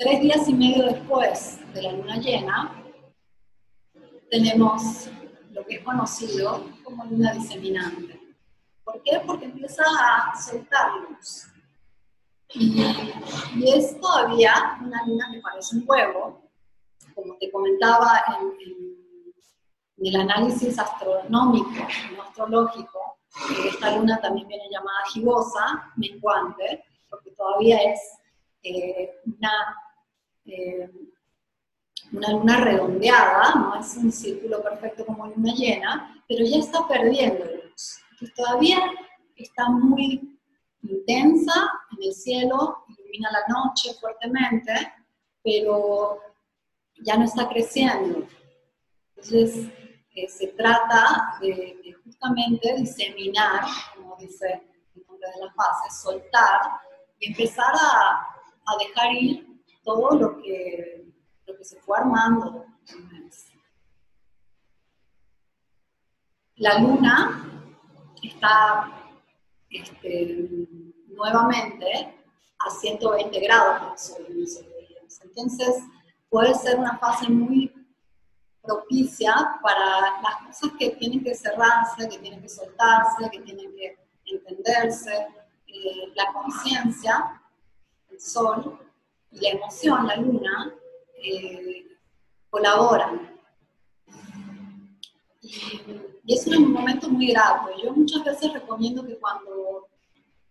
Tres 0.00 0.20
días 0.20 0.48
y 0.48 0.54
medio 0.54 0.84
después 0.84 1.58
de 1.74 1.82
la 1.82 1.92
luna 1.92 2.18
llena, 2.18 2.84
tenemos 4.30 5.10
lo 5.50 5.66
que 5.66 5.76
es 5.76 5.84
conocido 5.84 6.64
como 6.84 7.04
luna 7.06 7.32
diseminante. 7.32 8.17
¿Por 8.90 9.03
qué? 9.03 9.20
Porque 9.27 9.44
empieza 9.44 9.85
a 9.85 10.35
soltar 10.35 10.92
luz. 11.11 11.46
Y, 12.55 12.83
es 13.66 14.01
todavía 14.01 14.79
una 14.81 15.05
luna 15.07 15.29
que 15.31 15.40
parece 15.40 15.77
un 15.77 15.85
huevo, 15.87 16.51
como 17.14 17.37
te 17.37 17.51
comentaba 17.51 18.22
en, 18.40 20.07
el 20.07 20.16
análisis 20.16 20.79
astronómico, 20.79 21.87
no 22.16 22.22
astrológico, 22.22 23.18
esta 23.66 23.94
luna 23.94 24.18
también 24.22 24.48
viene 24.48 24.70
llamada 24.70 25.01
gibosa, 25.12 25.92
menguante, 25.96 26.83
porque 27.11 27.33
todavía 27.33 27.77
es 27.83 28.01
eh, 28.62 29.20
una 29.27 29.53
eh, 30.46 30.90
una 32.12 32.31
luna 32.31 32.57
redondeada, 32.61 33.55
no 33.55 33.79
es 33.79 33.96
un 33.98 34.11
círculo 34.11 34.62
perfecto 34.62 35.05
como 35.05 35.27
luna 35.27 35.53
llena, 35.53 36.24
pero 36.27 36.42
ya 36.46 36.57
está 36.57 36.88
perdiendo 36.88 37.44
luz. 37.44 38.01
Entonces 38.20 38.35
todavía 38.35 38.81
está 39.37 39.68
muy 39.68 40.37
intensa 40.83 41.70
en 41.92 42.02
el 42.02 42.12
cielo, 42.12 42.85
ilumina 42.88 43.31
la 43.31 43.54
noche 43.54 43.94
fuertemente, 44.00 44.72
pero 45.44 46.18
ya 47.00 47.16
no 47.16 47.24
está 47.24 47.48
creciendo. 47.48 48.26
Entonces 49.11 49.68
eh, 50.14 50.28
se 50.28 50.48
trata 50.48 51.38
de, 51.40 51.94
justamente 52.02 52.74
diseminar, 52.76 53.64
como 53.94 54.16
dice 54.16 54.62
el 54.96 55.07
nombre 55.07 55.28
de 55.37 55.46
la 55.46 55.52
fase, 55.52 56.02
soltar 56.02 56.61
y 57.20 57.28
empezar 57.28 57.72
a, 57.72 58.26
a 58.66 58.76
dejar 58.85 59.12
ir 59.14 59.62
todo 59.85 60.18
lo 60.18 60.42
que, 60.42 61.04
lo 61.46 61.57
que 61.57 61.64
se 61.64 61.78
fue 61.81 61.98
armando. 61.98 62.66
La 66.57 66.81
luna 66.81 67.57
está 68.22 68.90
este, 69.70 70.48
nuevamente 71.09 72.14
a 72.59 72.70
120 72.70 73.40
grados 73.40 74.16
Entonces 75.22 75.85
puede 76.28 76.54
ser 76.54 76.78
una 76.78 76.98
fase 76.98 77.28
muy 77.28 77.72
propicia 78.62 79.33
para 79.62 80.20
las 80.22 80.37
cosas 80.46 80.76
que 80.78 80.90
tienen 80.90 81.22
que 81.22 81.35
cerrarse, 81.35 82.09
que 82.09 82.18
tienen 82.18 82.42
que 82.42 82.48
soltarse, 82.48 83.31
que 83.31 83.40
tienen 83.40 83.74
que 83.74 83.96
entenderse. 84.26 85.28
Eh, 85.66 86.12
la 86.14 86.33
conciencia, 86.33 87.42
el 88.11 88.20
sol, 88.20 88.78
y 89.31 89.40
la 89.40 89.50
emoción, 89.50 90.07
la 90.07 90.16
luna, 90.16 90.74
eh, 91.22 91.87
colaboran. 92.50 93.38
Y, 95.48 96.34
es 96.34 96.46
un 96.46 96.72
momento 96.72 97.08
muy 97.08 97.28
grato. 97.28 97.70
Yo 97.82 97.92
muchas 97.92 98.22
veces 98.24 98.52
recomiendo 98.52 99.04
que 99.04 99.16
cuando, 99.16 99.88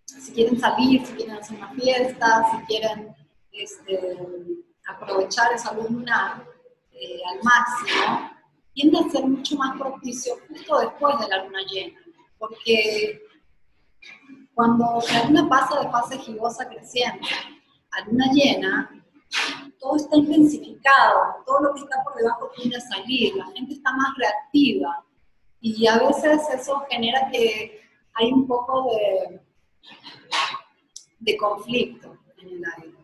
si 0.05 0.33
quieren 0.33 0.59
salir, 0.59 1.05
si 1.05 1.13
quieren 1.13 1.35
hacer 1.35 1.57
una 1.57 1.71
fiesta, 1.73 2.45
si 2.51 2.65
quieren 2.65 3.15
este, 3.51 4.17
aprovechar 4.87 5.53
esa 5.53 5.73
luz 5.73 5.89
lunar 5.91 6.43
eh, 6.91 7.19
al 7.31 7.43
máximo, 7.43 8.31
tiende 8.73 8.99
a 8.99 9.09
ser 9.09 9.25
mucho 9.25 9.55
más 9.55 9.77
propicio 9.77 10.33
justo 10.47 10.79
después 10.79 11.19
de 11.19 11.27
la 11.27 11.43
luna 11.43 11.59
llena. 11.71 11.99
Porque 12.39 13.21
cuando 14.55 14.99
la 15.11 15.25
luna 15.25 15.47
pasa 15.47 15.79
de 15.79 15.91
fase 15.91 16.17
gibosa 16.17 16.67
creciente 16.67 17.27
a 17.91 18.05
luna 18.05 18.25
llena, 18.33 19.05
todo 19.79 19.95
está 19.95 20.15
intensificado, 20.17 21.43
todo 21.45 21.61
lo 21.61 21.73
que 21.73 21.81
está 21.81 22.03
por 22.03 22.15
debajo 22.15 22.51
tiende 22.55 22.77
a 22.77 22.81
salir, 22.81 23.35
la 23.35 23.45
gente 23.47 23.73
está 23.73 23.91
más 23.93 24.13
reactiva 24.17 25.03
y 25.61 25.87
a 25.87 25.97
veces 25.99 26.41
eso 26.53 26.85
genera 26.89 27.29
que 27.31 27.81
hay 28.13 28.31
un 28.31 28.47
poco 28.47 28.89
de, 31.19 31.37
conflicto 31.37 32.17
en 32.37 32.49
el 32.49 32.63
aire. 32.77 32.97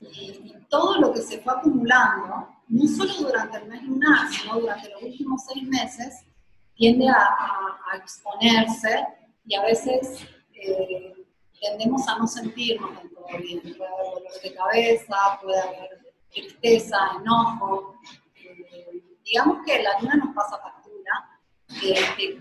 Y, 0.00 0.54
todo 0.68 0.98
lo 0.98 1.12
que 1.14 1.22
se 1.22 1.40
fue 1.40 1.54
acumulando, 1.54 2.46
no 2.68 2.86
solo 2.86 3.28
durante 3.28 3.56
el 3.56 3.68
mes 3.68 3.82
lunar, 3.84 4.30
sino 4.30 4.60
durante 4.60 4.90
los 4.90 5.02
últimos 5.02 5.42
seis 5.46 5.66
meses, 5.66 6.26
tiende 6.74 7.08
a, 7.08 7.96
exponerse 7.96 9.06
y 9.46 9.54
a 9.54 9.62
veces 9.62 10.28
eh, 10.52 11.17
tendemos 11.60 12.06
a 12.08 12.18
no 12.18 12.26
sentirnos 12.26 12.96
del 12.96 13.10
todo 13.12 13.26
bien. 13.38 13.60
Puede 13.60 13.90
haber 13.90 14.14
dolor 14.14 14.40
de 14.42 14.54
cabeza, 14.54 15.16
puede 15.42 15.60
haber 15.60 16.14
tristeza, 16.30 16.96
enojo. 17.20 17.94
Eh, 18.36 19.02
digamos 19.24 19.64
que 19.64 19.82
la 19.82 20.00
luna 20.00 20.16
nos 20.16 20.34
pasa 20.34 20.58
factura 20.58 20.78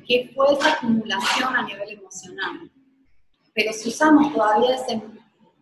qué 0.07 0.31
fue 0.33 0.53
esa 0.53 0.73
acumulación 0.73 1.55
a 1.55 1.63
nivel 1.63 1.89
emocional. 1.91 2.71
Pero 3.53 3.73
si 3.73 3.89
usamos 3.89 4.33
todavía 4.33 4.75
ese, 4.75 5.01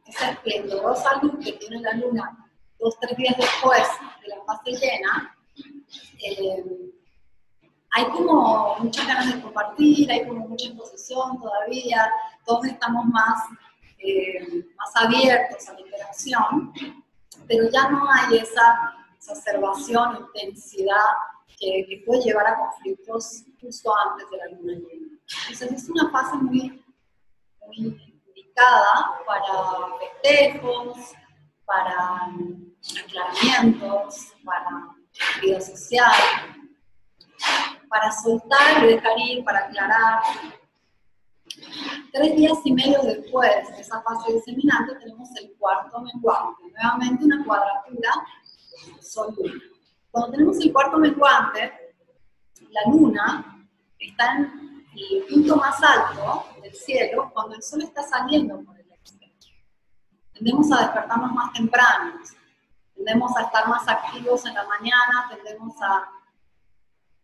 esa 0.05 0.31
esplendorosa 0.31 1.19
luz 1.21 1.43
que 1.43 1.53
tiene 1.53 1.79
la 1.79 1.93
luna 1.93 2.49
dos, 2.79 2.95
tres 2.99 3.17
días 3.17 3.35
después 3.37 3.83
de 4.21 4.27
la 4.27 4.43
fase 4.45 4.71
llena, 4.71 5.37
eh, 6.19 6.63
hay 7.95 8.05
como 8.08 8.75
muchas 8.79 9.08
ganas 9.08 9.34
de 9.34 9.41
compartir, 9.41 10.12
hay 10.12 10.27
como 10.27 10.49
mucha 10.49 10.67
exposición 10.67 11.39
todavía, 11.39 12.12
todos 12.45 12.65
estamos 12.65 13.05
más, 13.05 13.41
eh, 13.99 14.65
más 14.77 14.95
abiertos 14.97 15.69
a 15.69 15.73
la 15.73 15.79
interacción, 15.79 16.73
pero 17.47 17.69
ya 17.69 17.89
no 17.89 18.05
hay 18.12 18.39
esa 18.39 18.93
exacerbación, 19.15 20.27
intensidad 20.36 21.08
que, 21.58 22.03
puede 22.05 22.23
llevar 22.23 22.47
a 22.47 22.58
conflictos 22.58 23.45
justo 23.62 23.93
antes 23.97 24.29
de 24.29 24.38
la 24.38 24.45
luna 24.47 24.73
llena. 24.73 25.17
Entonces 25.49 25.71
es 25.71 25.89
una 25.89 26.12
fase 26.12 26.36
muy, 26.36 26.84
muy 27.65 27.77
indicada 28.27 29.21
para 29.25 29.88
festejos, 30.21 30.97
para 31.63 32.29
aclaramientos, 33.05 34.34
para 34.43 34.95
vida 35.41 35.62
social, 35.62 36.12
para 37.95 38.12
soltar 38.12 38.84
y 38.84 38.88
dejar 38.88 39.17
ir, 39.19 39.45
para 39.45 39.60
aclarar. 39.60 40.21
Tres 42.12 42.36
días 42.36 42.58
y 42.65 42.73
medio 42.73 43.01
después 43.01 43.69
de 43.69 43.79
esa 43.79 44.01
fase 44.01 44.34
diseminante 44.34 44.95
tenemos 44.95 45.29
el 45.39 45.53
cuarto 45.58 46.01
menguante, 46.01 46.63
nuevamente 46.73 47.23
una 47.23 47.45
cuadratura 47.45 48.10
Sol-Luna. 48.99 49.62
Cuando 50.12 50.31
tenemos 50.31 50.60
el 50.60 50.73
cuarto 50.73 50.97
menguante, 50.97 51.95
la 52.69 52.91
Luna 52.91 53.65
está 53.97 54.36
en 54.36 54.86
el 54.93 55.23
punto 55.29 55.55
más 55.55 55.81
alto 55.81 56.47
del 56.62 56.75
cielo 56.75 57.31
cuando 57.34 57.55
el 57.55 57.63
Sol 57.63 57.81
está 57.81 58.03
saliendo 58.03 58.62
por 58.62 58.77
el 58.77 58.91
exterior. 58.91 59.31
tendemos 60.34 60.69
a 60.73 60.81
despertarnos 60.81 61.31
más 61.31 61.53
tempranos, 61.53 62.34
tendemos 62.93 63.38
a 63.38 63.43
estar 63.43 63.69
más 63.69 63.88
activos 63.88 64.45
en 64.45 64.53
la 64.53 64.67
mañana, 64.67 65.29
tendemos 65.29 65.81
a, 65.81 66.14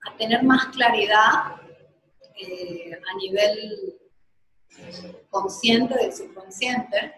a 0.04 0.18
tener 0.18 0.44
más 0.44 0.68
claridad 0.68 1.62
eh, 2.36 2.92
a 2.94 3.18
nivel 3.18 4.00
consciente 5.30 5.96
del 5.96 6.14
subconsciente. 6.14 7.14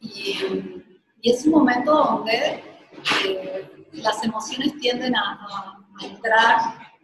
Y, 0.00 0.84
es 1.22 1.44
un 1.44 1.52
momento 1.52 1.92
donde 1.92 2.64
eh, 3.26 3.86
las 3.92 4.24
emociones 4.24 4.74
tienden 4.78 5.14
a, 5.14 5.76
entrar 6.02 6.96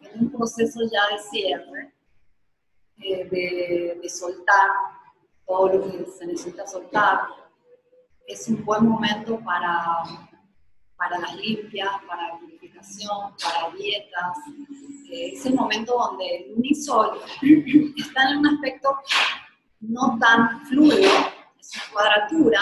en 0.00 0.20
un 0.20 0.32
proceso 0.32 0.80
ya 0.90 1.14
de 1.14 1.22
cierre, 1.22 1.94
eh, 2.96 3.28
de, 3.30 4.00
de 4.00 4.08
soltar 4.08 4.70
todo 5.46 5.68
lo 5.68 5.82
que 5.82 6.10
se 6.10 6.26
necesita 6.26 6.66
soltar. 6.66 7.20
Es 8.26 8.48
un 8.48 8.64
buen 8.64 8.86
momento 8.86 9.38
para, 9.40 10.02
para 10.96 11.18
las 11.18 11.34
limpias, 11.36 11.90
para 12.06 12.38
para 13.42 13.74
dietas. 13.76 14.36
Es 15.10 15.46
el 15.46 15.54
momento 15.54 15.94
donde 15.94 16.36
el 16.36 16.54
unisol 16.56 17.18
está 17.96 18.30
en 18.30 18.38
un 18.38 18.46
aspecto 18.46 18.98
no 19.80 20.18
tan 20.18 20.66
fluido, 20.66 21.10
es 21.58 21.72
una 21.74 21.92
cuadratura, 21.92 22.60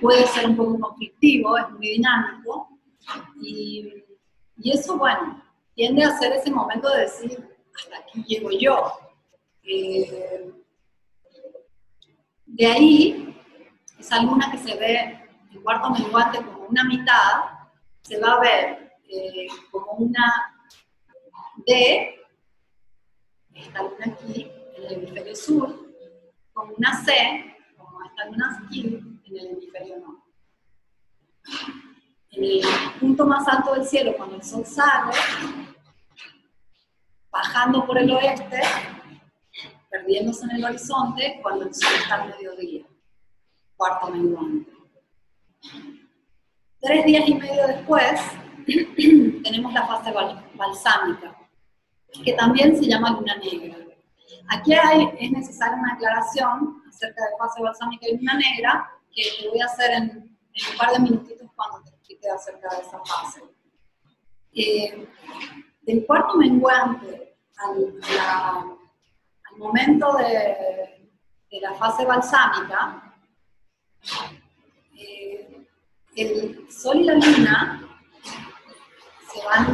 puede 0.00 0.26
ser 0.26 0.48
un 0.48 0.56
poco 0.56 0.78
conflictivo, 0.78 1.56
es 1.56 1.70
muy 1.70 1.88
dinámico, 1.88 2.68
y, 3.40 4.04
y, 4.58 4.70
eso, 4.70 4.96
bueno, 4.96 5.42
tiende 5.74 6.04
a 6.04 6.18
ser 6.18 6.32
ese 6.32 6.50
momento 6.50 6.88
de 6.90 7.00
decir, 7.00 7.48
hasta 7.76 7.98
aquí 7.98 8.22
llego 8.24 8.50
yo. 8.52 8.92
Eh, 9.64 10.52
de 12.46 12.66
ahí, 12.66 13.36
esa 13.98 14.22
luna 14.22 14.50
que 14.50 14.58
se 14.58 14.76
ve 14.76 15.20
en 15.52 15.62
cuarto 15.62 15.90
menguante 15.90 16.38
como 16.38 16.66
una 16.66 16.84
mitad, 16.84 17.61
se 18.02 18.18
va 18.18 18.32
a 18.34 18.40
ver 18.40 18.92
eh, 19.08 19.46
como 19.70 19.92
una 19.92 20.54
D, 21.66 22.20
esta 23.54 23.82
luna 23.82 24.06
aquí, 24.06 24.50
en 24.76 24.84
el 24.84 24.92
hemisferio 24.92 25.36
sur, 25.36 25.92
como 26.52 26.74
una 26.74 27.04
C, 27.04 27.56
como 27.76 28.04
esta 28.04 28.24
luna 28.26 28.62
aquí, 28.64 29.20
en 29.24 29.36
el 29.36 29.46
hemisferio 29.46 29.98
norte. 30.00 30.22
En 32.30 32.44
el 32.44 32.62
punto 32.98 33.26
más 33.26 33.46
alto 33.46 33.74
del 33.74 33.84
cielo, 33.84 34.14
cuando 34.16 34.36
el 34.36 34.42
sol 34.42 34.64
sale, 34.64 35.12
bajando 37.30 37.86
por 37.86 37.98
el 37.98 38.10
oeste, 38.10 38.60
perdiéndose 39.90 40.44
en 40.44 40.50
el 40.52 40.64
horizonte 40.64 41.38
cuando 41.42 41.66
el 41.66 41.74
sol 41.74 41.92
está 41.94 42.22
al 42.22 42.30
mediodía, 42.30 42.86
cuarto 43.76 44.10
menguante. 44.10 44.72
Tres 46.82 47.04
días 47.04 47.28
y 47.28 47.34
medio 47.34 47.64
después 47.68 48.20
tenemos 49.44 49.72
la 49.72 49.86
fase 49.86 50.12
balsámica, 50.54 51.36
que 52.24 52.32
también 52.32 52.76
se 52.76 52.86
llama 52.88 53.12
luna 53.12 53.36
negra. 53.36 53.76
Aquí 54.48 54.74
hay, 54.74 55.08
es 55.20 55.30
necesaria 55.30 55.76
una 55.76 55.94
aclaración 55.94 56.82
acerca 56.88 57.22
de 57.22 57.36
fase 57.38 57.62
balsámica 57.62 58.08
y 58.08 58.16
luna 58.16 58.34
negra, 58.34 58.90
que 59.14 59.22
te 59.40 59.48
voy 59.48 59.60
a 59.60 59.66
hacer 59.66 59.92
en, 59.92 60.10
un 60.10 60.76
par 60.76 60.92
de 60.92 60.98
minutitos 60.98 61.48
cuando 61.54 61.82
te 61.84 61.90
explique 61.90 62.28
acerca 62.28 62.68
de 62.74 62.82
esa 62.82 62.98
fase. 63.04 63.42
Eh, 64.52 65.08
del 65.82 66.04
cuarto 66.04 66.36
menguante 66.36 67.36
al, 67.58 68.00
la, 68.00 68.66
momento 69.56 70.16
de, 70.16 71.60
la 71.60 71.74
fase 71.74 72.04
balsámica, 72.04 73.14
eh, 74.98 75.41
el 76.16 76.70
Sol 76.70 77.00
y 77.00 77.04
la 77.04 77.14
Luna 77.14 77.88
se 79.32 79.44
van 79.44 79.66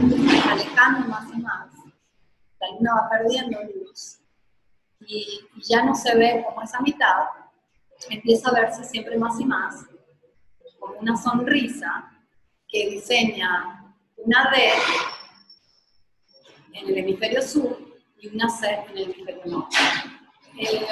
alejando 0.51 1.09
más 1.09 1.29
y 1.35 1.41
más. 1.41 1.69
La 2.61 2.71
Luna 2.73 2.95
va 2.95 3.11
perdiendo 3.11 3.59
luz 3.75 4.19
y, 5.01 5.41
ya 5.69 5.85
no 5.85 5.95
se 5.95 6.15
ve 6.17 6.45
como 6.47 6.63
esa 6.63 6.81
mitad, 6.81 7.27
empieza 8.11 8.51
a 8.51 8.53
verse 8.53 8.85
siempre 8.85 9.19
más 9.19 9.41
y 9.41 9.45
más 9.45 9.85
como 10.79 10.95
una 10.95 11.17
sonrisa 11.17 12.11
que 12.69 12.91
diseña 12.91 13.95
una 14.17 14.51
D 14.51 14.71
en 16.75 16.89
el 16.89 16.99
hemisferio 16.99 17.43
sur 17.43 17.79
y 18.19 18.29
una 18.29 18.49
C 18.49 18.69
en 18.91 18.99
el 18.99 19.05
hemisferio 19.05 19.47
norte. 19.47 19.77
Eh, 20.59 20.87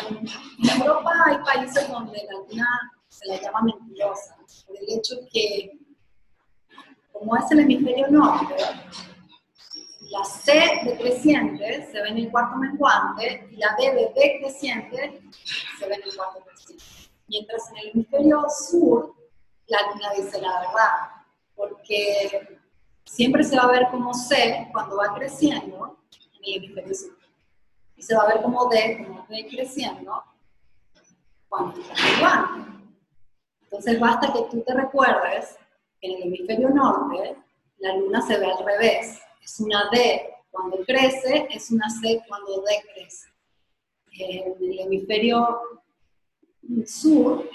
en 0.59 0.81
Europa 0.81 1.13
hay 1.27 1.39
países 1.39 1.89
donde 1.89 2.19
la 2.25 2.39
luna 2.49 2.96
se 3.17 3.27
la 3.29 3.41
llama 3.41 3.63
mentirosa, 3.63 4.37
por 4.67 4.77
el 4.77 4.99
hecho 4.99 5.17
que, 5.33 5.79
como 7.13 7.35
es 7.37 7.51
el 7.51 7.61
hemisferio 7.61 8.09
norte, 8.11 8.55
la 10.11 10.25
C 10.25 10.53
decreciente 10.85 11.89
se 11.91 12.03
ve 12.03 12.09
en 12.11 12.19
el 12.19 12.31
cuarto 12.31 12.57
menguante 12.57 13.49
y 13.51 13.57
la 13.57 13.75
D 13.79 13.93
de 13.93 14.13
decreciente 14.15 15.23
se 15.79 15.89
ve 15.89 15.95
en 15.95 16.03
el 16.03 16.17
cuarto 16.17 16.45
creciente. 16.45 16.85
Mientras 17.29 17.71
en 17.71 17.77
el 17.79 17.89
hemisferio 17.89 18.45
sur, 18.51 19.15
la 19.67 19.79
luna 19.93 20.11
dice 20.17 20.41
la 20.41 20.61
verdad, 20.61 21.25
porque 21.55 22.61
siempre 23.05 23.43
se 23.45 23.57
va 23.57 23.63
a 23.63 23.73
ver 23.73 23.89
como 23.91 24.13
C 24.13 24.69
cuando 24.73 24.99
va 24.99 25.15
creciendo 25.15 25.99
en 26.13 26.45
el 26.45 26.57
hemisferio 26.57 26.95
sur 26.95 27.17
y 27.97 28.03
se 28.03 28.15
va 28.15 28.25
a 28.25 28.29
ver 28.29 28.43
como 28.43 28.69
D, 28.69 29.05
como 29.07 29.27
D 29.27 29.49
creciendo 29.49 30.23
cuando 31.49 31.81
está 31.81 32.76
Entonces 33.67 34.01
basta 34.01 34.33
que 34.33 34.43
tú 34.51 34.63
te 34.63 34.75
recuerdes 34.75 35.59
que 36.01 36.09
en 36.09 36.17
el 36.17 36.23
hemisferio 36.29 36.71
norte 36.71 37.37
la 37.79 37.97
luna 37.97 38.23
se 38.23 38.39
ve 38.39 38.47
al 38.47 38.65
revés. 38.65 39.21
Es 39.43 39.61
una 39.61 39.89
D 39.91 40.35
cuando 40.51 40.79
crece, 40.85 41.47
es 41.51 41.71
una 41.71 41.89
C 41.91 42.23
cuando 42.27 42.63
D 42.63 42.83
crece. 42.95 43.29
En 44.19 44.55
el 44.63 44.79
hemisferio 44.81 45.61
sur 46.87 47.49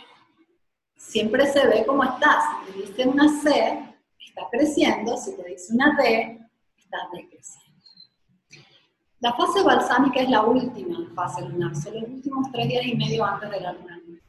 siempre 0.96 1.48
se 1.48 1.66
ve 1.68 1.86
como 1.86 2.04
estás. 2.04 2.44
Si 2.66 2.72
te 2.72 2.88
dice 2.88 3.08
una 3.08 3.42
C, 3.42 3.96
está 4.20 4.42
creciendo. 4.52 5.18
Si 5.18 5.36
te 5.36 5.44
dice 5.44 5.74
una 5.74 5.96
D, 5.98 6.40
estás 6.78 7.12
decreciendo. 7.14 7.72
La 9.22 9.34
fase 9.34 9.64
balsámica 9.64 10.22
es 10.22 10.30
la 10.30 10.42
última 10.44 11.08
fase 11.14 11.42
lunar, 11.44 11.76
son 11.76 11.94
los 11.94 12.10
últimos 12.10 12.52
tres 12.52 12.68
días 12.68 12.86
y 12.86 12.96
medio 12.96 13.24
antes 13.24 13.52
de 13.52 13.62
la 13.62 13.74
luna 13.74 14.02
nueva. 14.04 14.22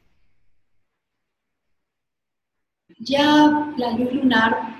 Ya 2.99 3.73
la 3.77 3.91
luz 3.91 4.13
lunar 4.13 4.75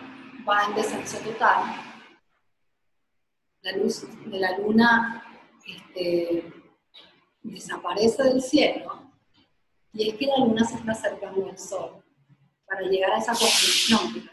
va 0.47 0.65
en 0.65 0.75
descenso 0.75 1.17
total. 1.19 1.63
La 3.61 3.77
luz 3.77 4.05
de 4.25 4.39
la 4.39 4.57
luna 4.57 5.23
este, 5.65 6.53
desaparece 7.41 8.23
del 8.23 8.41
cielo 8.41 9.11
y 9.93 10.09
es 10.09 10.15
que 10.15 10.27
la 10.27 10.37
luna 10.39 10.63
se 10.65 10.75
está 10.75 10.91
acercando 10.91 11.47
al 11.47 11.57
sol 11.57 12.03
para 12.65 12.81
llegar 12.81 13.11
a 13.11 13.17
esa 13.17 13.33
construcción. 13.33 14.29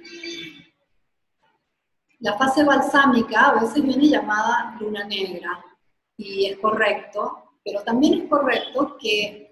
La 2.18 2.36
fase 2.36 2.64
balsámica 2.64 3.48
a 3.48 3.60
veces 3.60 3.82
viene 3.82 4.08
llamada 4.08 4.76
luna 4.80 5.04
negra 5.04 5.64
y 6.16 6.46
es 6.46 6.58
correcto, 6.58 7.56
pero 7.64 7.82
también 7.82 8.22
es 8.22 8.28
correcto 8.28 8.96
que 9.00 9.49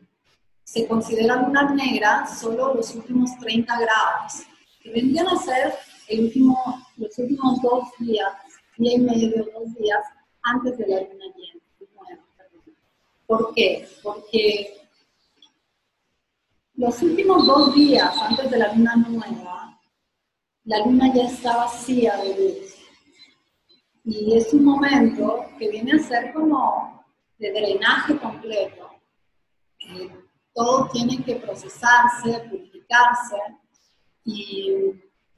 se 0.69 0.87
considera 0.87 1.37
luna 1.37 1.63
negra 1.71 2.27
solo 2.27 2.75
los 2.75 2.95
últimos 2.95 3.31
30 3.39 3.75
grados, 3.81 4.43
que 4.83 4.91
vendrían 4.91 5.27
a 5.29 5.37
ser 5.39 5.73
el 6.09 6.25
último, 6.25 6.87
los 6.99 7.19
últimos 7.19 7.63
dos 7.63 7.89
días, 7.99 8.31
día 8.77 8.97
y 8.97 8.99
medio, 8.99 9.31
dos 9.45 9.75
días 9.77 10.05
antes 10.43 10.77
de 10.77 10.87
la 10.87 11.01
luna 11.01 11.25
llena. 11.35 12.21
¿Por 13.27 13.55
qué? 13.55 13.89
Porque 14.03 14.79
los 16.75 17.01
últimos 17.01 17.47
dos 17.47 17.75
días 17.75 18.15
antes 18.21 18.51
de 18.51 18.59
la 18.59 18.75
luna 18.75 18.97
nueva, 18.97 19.81
la 20.65 20.79
luna 20.81 21.15
ya 21.15 21.23
está 21.23 21.57
vacía 21.57 22.15
de 22.19 22.29
luz. 22.29 22.75
Y 24.05 24.37
es 24.37 24.53
un 24.53 24.67
momento 24.67 25.47
que 25.59 25.71
viene 25.71 25.93
a 25.93 25.99
ser 25.99 26.31
como 26.35 27.07
de 27.39 27.53
drenaje 27.53 28.19
completo. 28.19 28.91
Todo 30.59 30.89
tiene 30.93 31.23
que 31.23 31.37
procesarse, 31.37 32.41
purificarse 32.51 33.37
y, 34.25 34.93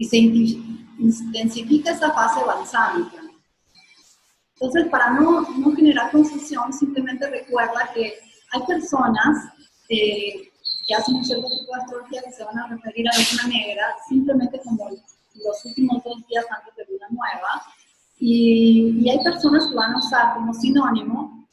se 0.09 0.17
intensifica 0.17 1.91
esa 1.91 2.11
fase 2.13 2.43
balsámica. 2.43 3.19
Entonces, 4.55 4.89
para 4.91 5.11
no, 5.11 5.43
no 5.43 5.77
generar 5.77 6.11
confusión, 6.11 6.73
simplemente 6.73 7.29
recuerda 7.29 7.91
que 7.93 8.15
hay 8.53 8.63
personas 8.67 9.53
eh, 9.91 10.51
que 10.87 10.95
hacen 10.95 11.17
un 11.17 11.25
cierto 11.25 11.49
tipo 11.51 11.75
de 11.75 11.83
astrología 11.83 12.23
que 12.23 12.33
se 12.33 12.45
van 12.45 12.59
a 12.59 12.69
referir 12.69 13.07
a 13.07 13.13
la 13.13 13.25
luna 13.31 13.59
negra 13.59 13.97
simplemente 14.09 14.59
como 14.65 14.89
los 14.89 15.65
últimos 15.67 16.03
dos 16.03 16.27
días 16.29 16.47
antes 16.51 16.75
de 16.77 16.93
luna 16.93 17.07
nueva, 17.11 17.63
y, 18.19 19.09
hay 19.09 19.19
personas 19.25 19.67
que 19.69 19.75
van 19.75 19.95
a 19.95 19.99
usar 19.99 20.35
como 20.35 20.55
sinónimo 20.55 21.47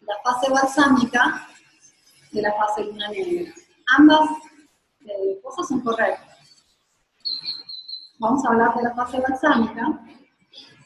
la 0.00 0.14
fase 0.22 0.50
balsámica 0.50 1.46
de 2.32 2.42
la 2.42 2.52
fase 2.54 2.84
luna 2.84 3.08
negra. 3.08 3.52
ambas 3.96 4.30
eh, 5.06 5.40
cosas 5.42 5.68
son 5.68 5.80
correctas. 5.80 6.38
Vamos 8.18 8.44
a 8.44 8.48
hablar 8.48 8.74
de 8.76 8.82
la 8.82 8.94
fase 8.94 9.20
balsámica, 9.20 10.00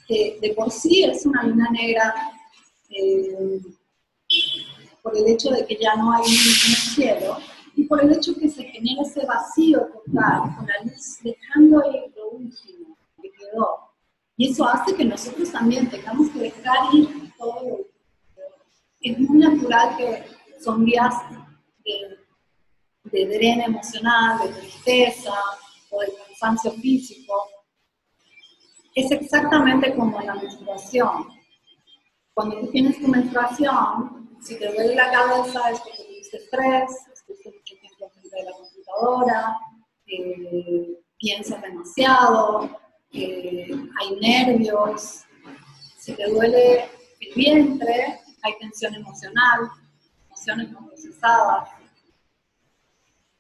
que 0.07 0.39
de 0.41 0.55
por 0.55 0.71
sí 0.71 1.03
es 1.05 1.27
una 1.27 1.43
luna 1.43 1.69
negra 1.71 2.15
eh, 2.91 3.61
por 5.03 5.17
el 5.17 5.27
hecho 5.29 5.51
de 5.51 5.67
que 5.67 5.77
ya 5.77 5.97
no 5.97 6.13
hay 6.13 6.23
el 6.23 6.29
cielo 6.29 7.37
y 7.77 7.85
por 7.85 8.03
el 8.03 8.13
hecho 8.13 8.35
que 8.37 8.49
se 8.49 8.65
genera 8.65 9.03
ese 9.03 9.27
vacío 9.27 9.81
total 9.81 10.55
con 10.57 10.67
la 10.67 10.75
luz 10.85 11.19
dejando 11.23 11.83
lo 12.17 12.31
último 12.31 12.97
que 13.21 13.31
quedó. 13.33 13.91
Y 14.37 14.51
eso 14.51 14.67
hace 14.67 14.95
que 14.95 15.05
nosotros 15.05 15.51
también 15.51 15.91
tengamos 15.91 16.31
que 16.31 16.39
dejar 16.39 16.95
ir 16.95 17.33
todo. 17.37 17.81
Es 19.01 19.19
muy 19.19 19.39
natural 19.39 19.97
que 19.97 20.25
son 20.65 20.85
días 20.85 21.15
de, 21.85 22.19
de 23.05 23.27
drena 23.27 23.67
emocional, 23.67 24.39
de 24.39 24.61
tristeza 24.61 25.35
o 25.91 26.01
de 26.01 26.13
cansancio 26.27 26.73
físico. 26.73 27.35
Es 28.95 29.11
exactamente 29.11 29.95
como 29.95 30.21
en 30.21 30.27
la 30.27 30.35
menstruación. 30.37 31.29
Cuando 32.33 32.61
tú 32.61 32.67
tienes 32.69 32.99
tu 33.01 33.09
menstruación, 33.09 34.37
si 34.41 34.59
te 34.59 34.73
duele 34.73 34.95
la 34.95 35.11
cabeza 35.11 35.71
es 35.71 35.81
porque 35.81 36.05
tuviste 36.05 36.37
estrés, 36.39 36.91
estuviste 37.13 37.51
mucho 37.51 37.77
tiempo 37.81 38.11
frente 38.11 38.37
de 38.37 38.45
la 38.45 38.53
computadora, 38.53 39.59
eh, 40.07 40.99
piensas 41.19 41.63
demasiado, 41.63 42.71
eh, 43.13 43.71
hay 44.01 44.17
nervios, 44.21 45.25
si 45.99 46.13
te 46.15 46.29
duele 46.29 46.85
el 47.21 47.35
vientre, 47.35 48.21
hay 48.43 48.59
tensión 48.61 48.95
emocional, 48.95 49.71
emociones 50.45 50.71
no 50.73 50.87
procesadas. 50.87 51.71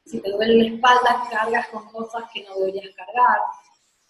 Si 0.06 0.20
te 0.20 0.30
duele 0.30 0.56
la 0.56 0.74
espalda, 0.74 1.28
cargas 1.30 1.68
con 1.68 1.90
cosas 1.90 2.24
que 2.32 2.44
no 2.44 2.56
deberías 2.56 2.94
cargar. 2.94 3.38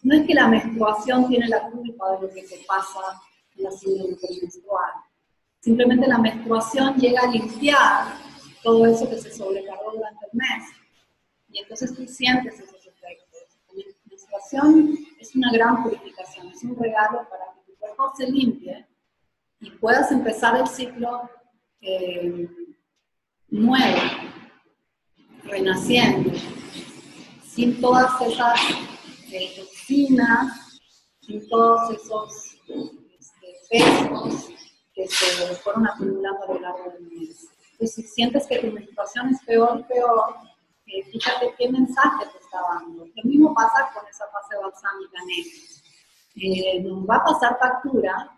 No 0.02 0.14
es 0.14 0.26
que 0.26 0.35
la 0.35 0.48
menstruación 0.48 1.28
tiene 1.28 1.48
la 1.48 1.70
culpa 1.70 2.12
de 2.12 2.26
lo 2.26 2.35
que 2.35 2.42
te 2.42 2.64
pasa 2.66 3.20
en 3.57 3.64
la 3.64 3.70
síndrome 3.70 4.16
menstrual. 4.40 4.92
Simplemente 5.61 6.07
la 6.07 6.18
menstruación 6.18 6.96
llega 6.96 7.22
a 7.22 7.30
limpiar 7.30 8.14
todo 8.62 8.87
eso 8.87 9.09
que 9.09 9.18
se 9.18 9.33
sobrecargó 9.33 9.92
durante 9.92 10.26
el 10.26 10.38
mes. 10.38 10.68
Y 11.48 11.61
entonces 11.61 11.94
tú 11.94 12.07
sientes 12.07 12.61
esos 12.61 12.87
efectos. 12.87 13.40
La 13.72 13.85
menstruación 14.11 14.98
es 15.18 15.35
una 15.35 15.50
gran 15.52 15.83
purificación, 15.83 16.48
es 16.48 16.62
un 16.64 16.76
regalo 16.76 17.26
para 17.28 17.54
que 17.54 17.72
tu 17.72 17.78
cuerpo 17.78 18.12
se 18.16 18.26
limpie 18.30 18.87
y 19.61 19.70
puedas 19.70 20.11
empezar 20.12 20.57
el 20.61 20.66
ciclo 20.66 21.30
eh, 21.80 22.48
nuevo, 23.54 24.00
renaciendo, 25.44 26.32
sin 27.44 27.80
todas 27.80 28.20
esas 28.20 28.60
eh, 29.30 29.54
toxinas, 29.56 30.80
sin 31.20 31.48
todos 31.48 31.90
esos 31.90 32.56
este, 32.66 33.54
pesos 33.70 34.48
que 34.92 35.06
se 35.06 35.54
fueron 35.56 35.86
acumulando 35.86 36.44
a 36.44 36.54
lo 36.54 36.60
largo 36.60 36.90
del 36.90 37.02
mes. 37.12 37.48
Entonces, 37.72 37.94
si 37.94 38.02
sientes 38.02 38.46
que 38.48 38.58
tu 38.58 38.72
menstruación 38.72 39.28
es 39.28 39.40
peor 39.44 39.86
peor, 39.86 40.34
eh, 40.86 41.04
fíjate 41.12 41.54
qué 41.56 41.70
mensaje 41.70 42.26
te 42.32 42.38
está 42.38 42.58
dando. 42.72 43.06
Lo 43.06 43.22
mismo 43.22 43.54
pasa 43.54 43.88
con 43.94 44.04
esa 44.08 44.24
fase 44.32 44.56
balsámica 44.60 45.20
negra. 45.26 46.88
nos 46.90 47.08
va 47.08 47.16
a 47.16 47.24
pasar 47.24 47.58
factura 47.60 48.30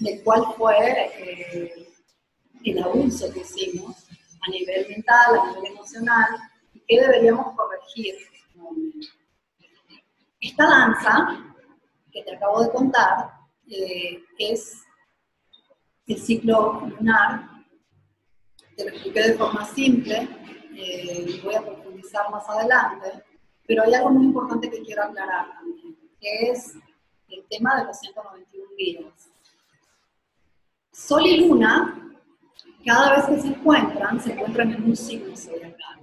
de 0.00 0.20
cuál 0.24 0.44
fue 0.56 0.76
eh, 0.80 1.88
el 2.64 2.82
abuso 2.82 3.32
que 3.32 3.40
hicimos 3.40 4.01
a 4.42 4.50
nivel 4.50 4.88
mental, 4.88 5.38
a 5.38 5.46
nivel 5.52 5.72
emocional, 5.72 6.28
y 6.74 6.80
qué 6.86 7.00
deberíamos 7.00 7.54
corregir. 7.56 8.14
Esta 10.40 10.66
danza 10.66 11.54
que 12.10 12.22
te 12.22 12.34
acabo 12.34 12.62
de 12.62 12.70
contar 12.72 13.32
eh, 13.68 14.22
es 14.38 14.84
el 16.06 16.18
ciclo 16.18 16.80
lunar, 16.80 17.48
te 18.76 18.84
lo 18.84 18.90
expliqué 18.90 19.22
de 19.22 19.34
forma 19.34 19.64
simple, 19.64 20.28
eh, 20.74 21.40
voy 21.44 21.54
a 21.54 21.62
profundizar 21.62 22.30
más 22.30 22.48
adelante, 22.48 23.22
pero 23.66 23.84
hay 23.84 23.94
algo 23.94 24.10
muy 24.10 24.26
importante 24.26 24.68
que 24.68 24.82
quiero 24.82 25.04
aclarar 25.04 25.52
también, 25.54 25.96
que 26.20 26.50
es 26.50 26.74
el 27.28 27.44
tema 27.48 27.76
de 27.76 27.84
los 27.84 27.98
191 27.98 28.74
días. 28.76 29.30
Sol 30.90 31.26
y 31.26 31.48
Luna, 31.48 32.11
cada 32.84 33.16
vez 33.16 33.24
que 33.26 33.40
se 33.40 33.48
encuentran, 33.48 34.20
se 34.20 34.32
encuentran 34.32 34.72
en 34.72 34.84
un 34.84 34.96
signo 34.96 35.36
zodiacal. 35.36 36.00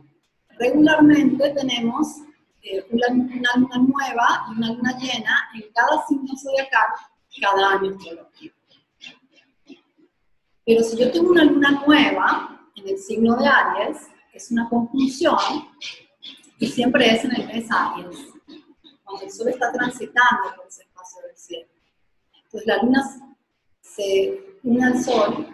Regularmente 0.58 1.50
tenemos 1.52 2.08
eh, 2.62 2.86
una, 2.92 3.08
luna 3.56 3.78
nueva 3.78 4.46
y 4.50 4.58
una 4.58 4.74
luna 4.74 4.98
llena 4.98 5.50
en 5.56 5.64
cada 5.74 6.06
signo 6.08 6.36
zodiacal 6.36 6.88
cada 7.42 7.72
año 7.72 7.96
astrológico. 7.96 8.56
Pero 10.66 10.84
si 10.84 10.98
yo 10.98 11.12
tengo 11.12 11.32
una 11.32 11.46
luna 11.46 11.84
nueva 11.86 12.62
en 12.76 12.90
el 12.90 12.98
signo 12.98 13.36
de 13.38 13.48
Aries, 13.48 14.08
es 14.34 14.52
una 14.52 14.68
conjunción 14.70 15.38
y 16.60 16.68
siempre 16.68 17.14
es 17.14 17.24
en 17.24 17.36
el 17.36 17.48
mes 17.48 17.68
Aries, 17.72 18.28
cuando 19.04 19.24
el 19.24 19.32
Sol 19.32 19.48
está 19.48 19.72
transitando 19.72 20.56
por 20.56 20.68
ese 20.68 20.84
espacio 20.84 21.22
del 21.24 21.38
cielo. 21.38 21.70
Entonces 22.44 22.68
la 22.68 22.84
luna 22.84 23.36
se 23.82 24.60
une 24.64 24.84
al 24.86 25.04
Sol 25.04 25.48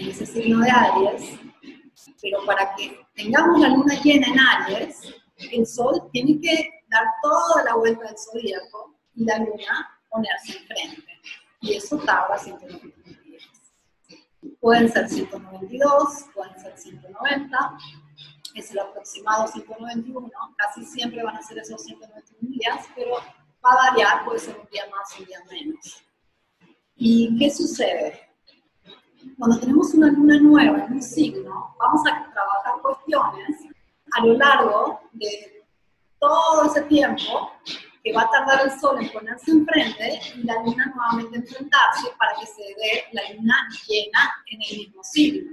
en 0.00 0.08
ese 0.08 0.24
signo 0.24 0.60
de 0.60 0.70
Aries, 0.70 1.38
pero 2.22 2.44
para 2.46 2.74
que 2.74 2.98
tengamos 3.14 3.60
la 3.60 3.68
luna 3.68 3.94
llena 4.02 4.26
en 4.28 4.40
Aries, 4.40 5.14
el 5.52 5.66
Sol 5.66 6.08
tiene 6.12 6.40
que 6.40 6.70
dar 6.88 7.04
toda 7.22 7.64
la 7.64 7.74
vuelta 7.74 8.06
del 8.06 8.16
zodíaco 8.16 8.94
y 9.14 9.24
la 9.24 9.38
luna 9.38 10.00
ponerse 10.08 10.58
enfrente. 10.58 11.20
Y 11.60 11.74
eso 11.74 11.98
tarda 11.98 12.38
190 12.38 13.22
días. 13.22 13.44
Pueden 14.58 14.90
ser 14.90 15.08
192, 15.08 16.26
pueden 16.34 16.58
ser 16.60 16.78
190, 16.78 17.78
es 18.54 18.70
el 18.70 18.78
aproximado 18.78 19.46
191, 19.48 20.30
casi 20.56 20.84
siempre 20.86 21.22
van 21.22 21.36
a 21.36 21.42
ser 21.42 21.58
esos 21.58 21.82
191 21.82 22.50
días, 22.50 22.86
pero 22.94 23.16
va 23.64 23.72
a 23.72 23.90
variar, 23.90 24.24
puede 24.24 24.38
ser 24.38 24.58
un 24.58 24.68
día 24.70 24.84
más, 24.90 25.18
un 25.18 25.26
día 25.26 25.38
menos. 25.50 26.02
¿Y 26.96 27.38
qué 27.38 27.50
sucede? 27.50 28.29
Cuando 29.38 29.58
tenemos 29.58 29.94
una 29.94 30.08
luna 30.08 30.38
nueva 30.40 30.84
en 30.84 30.92
un 30.94 31.02
signo, 31.02 31.74
vamos 31.78 32.02
a 32.06 32.30
trabajar 32.32 32.80
cuestiones 32.82 33.56
a 34.12 34.24
lo 34.24 34.34
largo 34.34 35.00
de 35.12 35.64
todo 36.18 36.64
ese 36.64 36.82
tiempo 36.82 37.52
que 38.02 38.12
va 38.12 38.22
a 38.22 38.30
tardar 38.30 38.64
el 38.64 38.80
sol 38.80 38.98
en 39.00 39.10
ponerse 39.10 39.50
enfrente 39.50 40.20
y 40.36 40.42
la 40.44 40.54
luna 40.62 40.92
nuevamente 40.94 41.38
enfrentarse 41.38 42.08
para 42.18 42.32
que 42.38 42.46
se 42.46 42.62
dé 42.62 43.04
la 43.12 43.22
luna 43.34 43.54
llena 43.86 44.32
en 44.46 44.62
el 44.62 44.78
mismo 44.78 45.04
signo. 45.04 45.50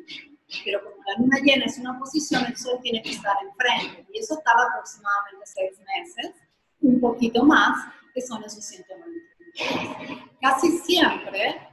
Pero 0.63 0.81
como 0.83 0.95
la 1.05 1.19
luna 1.19 1.37
llena 1.43 1.65
es 1.65 1.77
una 1.77 1.99
posición, 1.99 2.45
el 2.45 2.55
sol 2.55 2.79
tiene 2.81 3.01
que 3.01 3.11
estar 3.11 3.35
enfrente 3.41 4.05
y 4.13 4.19
eso 4.19 4.37
tarda 4.45 4.63
aproximadamente 4.69 5.45
seis 5.45 5.77
meses, 5.79 6.35
un 6.79 6.99
poquito 7.01 7.43
más, 7.43 7.85
que 8.13 8.21
son 8.21 8.43
esos 8.43 8.63
190 8.63 9.27
Casi 10.41 10.77
siempre 10.79 11.66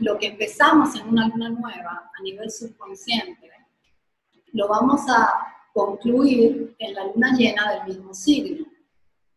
lo 0.00 0.18
que 0.18 0.28
empezamos 0.28 0.94
en 0.96 1.08
una 1.08 1.28
luna 1.28 1.50
nueva 1.50 2.10
a 2.18 2.22
nivel 2.22 2.50
subconsciente, 2.50 3.50
lo 4.52 4.68
vamos 4.68 5.02
a 5.08 5.54
concluir 5.72 6.74
en 6.78 6.94
la 6.94 7.06
luna 7.06 7.32
llena 7.36 7.72
del 7.72 7.84
mismo 7.88 8.14
signo. 8.14 8.66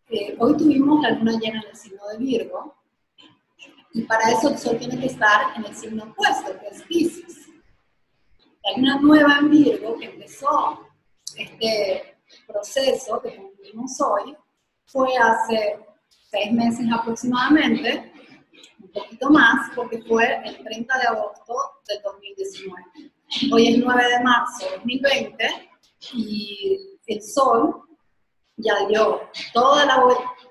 Eh, 0.09 0.35
hoy 0.39 0.55
tuvimos 0.55 1.01
la 1.01 1.11
luna 1.11 1.33
llena 1.39 1.61
en 1.61 1.69
el 1.69 1.75
signo 1.75 2.07
de 2.07 2.17
Virgo, 2.17 2.75
y 3.93 4.03
para 4.03 4.29
eso 4.31 4.49
el 4.49 4.57
Sol 4.57 4.77
tiene 4.77 4.99
que 4.99 5.07
estar 5.07 5.57
en 5.57 5.65
el 5.65 5.75
signo 5.75 6.03
opuesto, 6.03 6.59
que 6.59 6.67
es 6.67 6.83
Pisces. 6.83 7.47
La 8.63 8.77
luna 8.77 8.99
nueva 8.99 9.37
en 9.39 9.49
Virgo, 9.49 9.97
que 9.97 10.05
empezó 10.05 10.87
este 11.35 12.17
proceso 12.45 13.21
que 13.21 13.35
concluimos 13.35 13.99
hoy, 14.01 14.35
fue 14.85 15.17
hace 15.17 15.79
seis 16.29 16.51
meses 16.51 16.85
aproximadamente, 16.91 18.11
un 18.81 18.91
poquito 18.91 19.29
más, 19.29 19.71
porque 19.75 20.01
fue 20.03 20.41
el 20.45 20.63
30 20.63 20.97
de 20.99 21.07
agosto 21.07 21.55
del 21.87 22.01
2019. 22.01 22.83
Hoy 23.51 23.67
es 23.67 23.77
9 23.79 24.03
de 24.03 24.23
marzo 24.23 24.65
de 24.65 24.75
2020 24.77 25.69
y 26.13 26.97
el 27.07 27.21
Sol 27.21 27.83
ya 28.57 28.87
dio 28.87 29.21
toda 29.53 29.85
la 29.85 30.03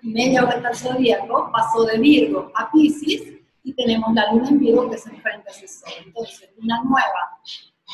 media 0.03 0.45
vuelta 0.45 0.69
al 0.69 0.77
zodíaco, 0.77 1.51
pasó 1.53 1.85
de 1.85 1.99
Virgo 1.99 2.53
a 2.55 2.71
Pisces 2.71 3.35
y 3.65 3.73
tenemos 3.75 4.15
la 4.15 4.33
luna 4.33 4.49
en 4.49 4.61
Virgo 4.61 4.91
que 4.91 4.99
se 4.99 5.11
enfrenta 5.11 5.51
a 5.51 5.53
ese 5.53 5.67
Sol. 5.67 5.93
Entonces, 6.05 6.51
luna 6.57 6.83
nueva, 6.85 7.41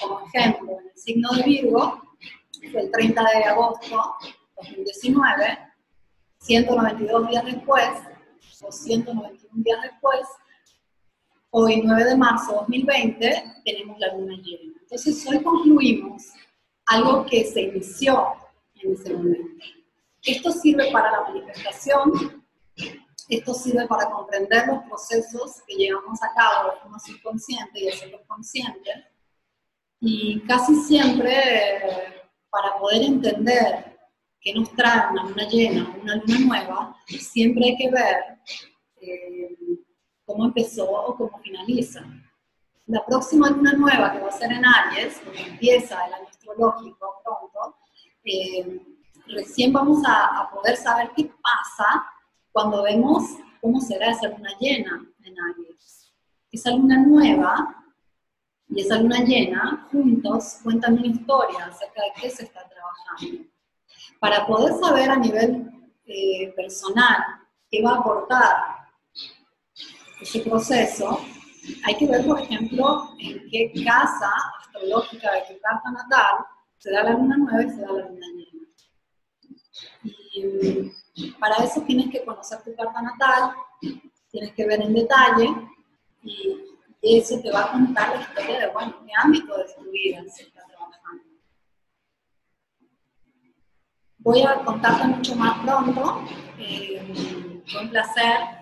como 0.01 0.21
ejemplo, 0.27 0.79
en 0.81 0.89
el 0.89 0.99
signo 0.99 1.31
de 1.31 1.43
Virgo, 1.45 2.03
fue 2.71 2.83
el 2.83 2.91
30 2.91 3.23
de 3.23 3.45
agosto 3.45 4.17
de 4.23 4.33
2019, 4.57 5.59
192 6.39 7.29
días 7.29 7.45
después, 7.45 7.89
o 8.63 8.73
191 8.73 9.63
días 9.63 9.79
después, 9.83 10.21
hoy 11.51 11.83
9 11.85 12.05
de 12.05 12.17
marzo 12.17 12.53
de 12.53 12.59
2020, 12.59 13.45
tenemos 13.65 13.99
la 13.99 14.15
luna 14.15 14.35
llena. 14.43 14.73
Entonces, 14.81 15.27
hoy 15.27 15.43
concluimos 15.43 16.23
algo 16.87 17.27
que 17.27 17.45
se 17.45 17.63
inició 17.63 18.35
en 18.75 18.93
ese 18.93 19.15
momento. 19.15 19.65
Esto 20.23 20.53
sirve 20.53 20.91
para 20.93 21.11
la 21.11 21.23
manifestación, 21.23 22.45
esto 23.29 23.55
sirve 23.55 23.87
para 23.87 24.11
comprender 24.11 24.67
los 24.67 24.85
procesos 24.85 25.63
que 25.67 25.75
llevamos 25.75 26.23
a 26.23 26.33
cabo 26.35 26.71
de 26.71 26.81
forma 26.81 26.99
subconsciente 26.99 27.81
y 27.81 27.89
hacerlos 27.89 28.21
conscientes, 28.27 28.95
y 30.01 30.41
casi 30.47 30.75
siempre 30.75 31.31
para 32.51 32.79
poder 32.79 33.03
entender 33.03 33.99
qué 34.41 34.53
nos 34.55 34.71
trae 34.75 35.11
una 35.13 35.25
luna 35.25 35.49
llena, 35.49 35.97
una 36.03 36.17
luna 36.17 36.39
nueva, 36.41 36.97
siempre 37.07 37.65
hay 37.65 37.77
que 37.77 37.91
ver 37.91 38.17
eh, 39.03 39.57
cómo 40.25 40.47
empezó 40.47 40.91
o 40.91 41.17
cómo 41.17 41.39
finaliza. 41.41 42.05
La 42.87 43.05
próxima 43.05 43.51
luna 43.51 43.73
nueva, 43.75 44.13
que 44.13 44.21
va 44.21 44.29
a 44.29 44.33
ser 44.33 44.53
en 44.53 44.65
Aries, 44.65 45.19
que 45.33 45.43
empieza 45.43 46.05
el 46.07 46.15
año 46.15 46.29
astrológico 46.29 47.21
pronto, 47.25 47.77
eh, 48.25 48.81
recién 49.27 49.73
vamos 49.73 50.03
a, 50.07 50.51
poder 50.53 50.77
saber 50.77 51.11
qué 51.17 51.31
pasa 51.43 52.05
cuando 52.53 52.83
vemos 52.83 53.23
cómo 53.61 53.81
será 53.81 54.11
esa 54.11 54.29
luna 54.29 54.51
llena 54.61 55.05
en 55.25 55.35
Aries. 55.41 56.13
Esa 56.51 56.71
luna 56.71 56.99
nueva 56.99 57.85
y 58.69 58.81
esa 58.81 58.99
luna 58.99 59.21
llena 59.21 59.89
juntos 59.91 60.59
cuentan 60.63 60.99
una 60.99 61.07
historia 61.07 61.67
acerca 61.67 62.03
de 62.03 62.21
qué 62.21 62.31
se 62.31 62.45
está 62.45 62.69
trabajando. 62.69 63.45
Para 64.21 64.47
poder 64.47 64.75
saber 64.75 65.11
a 65.11 65.17
nivel 65.17 65.71
eh, 66.05 66.53
personal 66.55 67.19
qué 67.71 67.83
va 67.83 67.93
a 67.93 67.99
aportar 67.99 68.82
ese 70.23 70.41
proceso, 70.41 71.21
hay 71.85 71.97
que 71.97 72.07
ver, 72.07 72.25
por 72.27 72.41
ejemplo, 72.41 73.15
en 73.19 73.49
qué 73.51 73.73
casa 73.85 74.33
astrológica 74.61 75.31
de 75.33 75.55
tu 75.55 75.61
carta 75.61 75.91
natal 75.91 76.47
se 76.79 76.91
da 76.91 77.05
la 77.05 77.13
luna 77.13 77.37
nueva 77.37 77.63
y 77.63 77.71
se 77.71 77.81
da 77.81 77.93
la 77.93 78.09
luna 78.09 78.27
llena. 78.35 78.53
Y 80.35 81.31
para 81.33 81.57
eso 81.57 81.83
tienes 81.83 82.11
que 82.11 82.25
conocer 82.25 82.63
tu 82.63 82.75
carta 82.75 83.03
natal, 83.03 83.53
tienes 84.31 84.53
que 84.55 84.67
ver 84.67 84.81
en 84.81 84.95
detalle 84.95 85.55
y 86.23 87.19
eso 87.19 87.41
te 87.41 87.51
va 87.51 87.65
a 87.65 87.73
contar 87.73 88.17
la 88.17 88.23
historia 88.23 88.61
de, 88.61 88.73
bueno, 88.73 88.97
qué 89.05 89.13
ámbito 89.23 89.57
de 89.59 89.65
tu 89.75 89.91
vida 89.91 90.23
se 90.29 90.45
está 90.45 90.65
trabajando. 90.67 91.25
Voy 94.19 94.43
a 94.43 94.65
contarte 94.65 95.09
mucho 95.09 95.37
más 95.37 95.59
pronto. 95.65 96.25
Eh, 96.59 97.63
fue 97.67 97.83
un 97.83 97.91
placer 97.91 98.62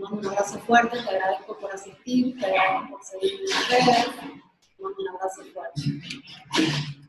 mando 0.00 0.18
un 0.18 0.26
abrazo 0.26 0.58
fuerte, 0.60 1.02
te 1.02 1.08
agradezco 1.08 1.58
por 1.58 1.72
asistir, 1.72 2.38
te 2.38 2.46
agradezco 2.46 2.90
por 2.90 3.04
seguirme 3.04 3.44
en 3.44 3.50
las 3.50 3.68
redes, 3.70 4.06
te 4.16 4.82
mando 4.82 4.98
un 4.98 5.08
abrazo 5.08 5.42
fuerte. 5.52 6.99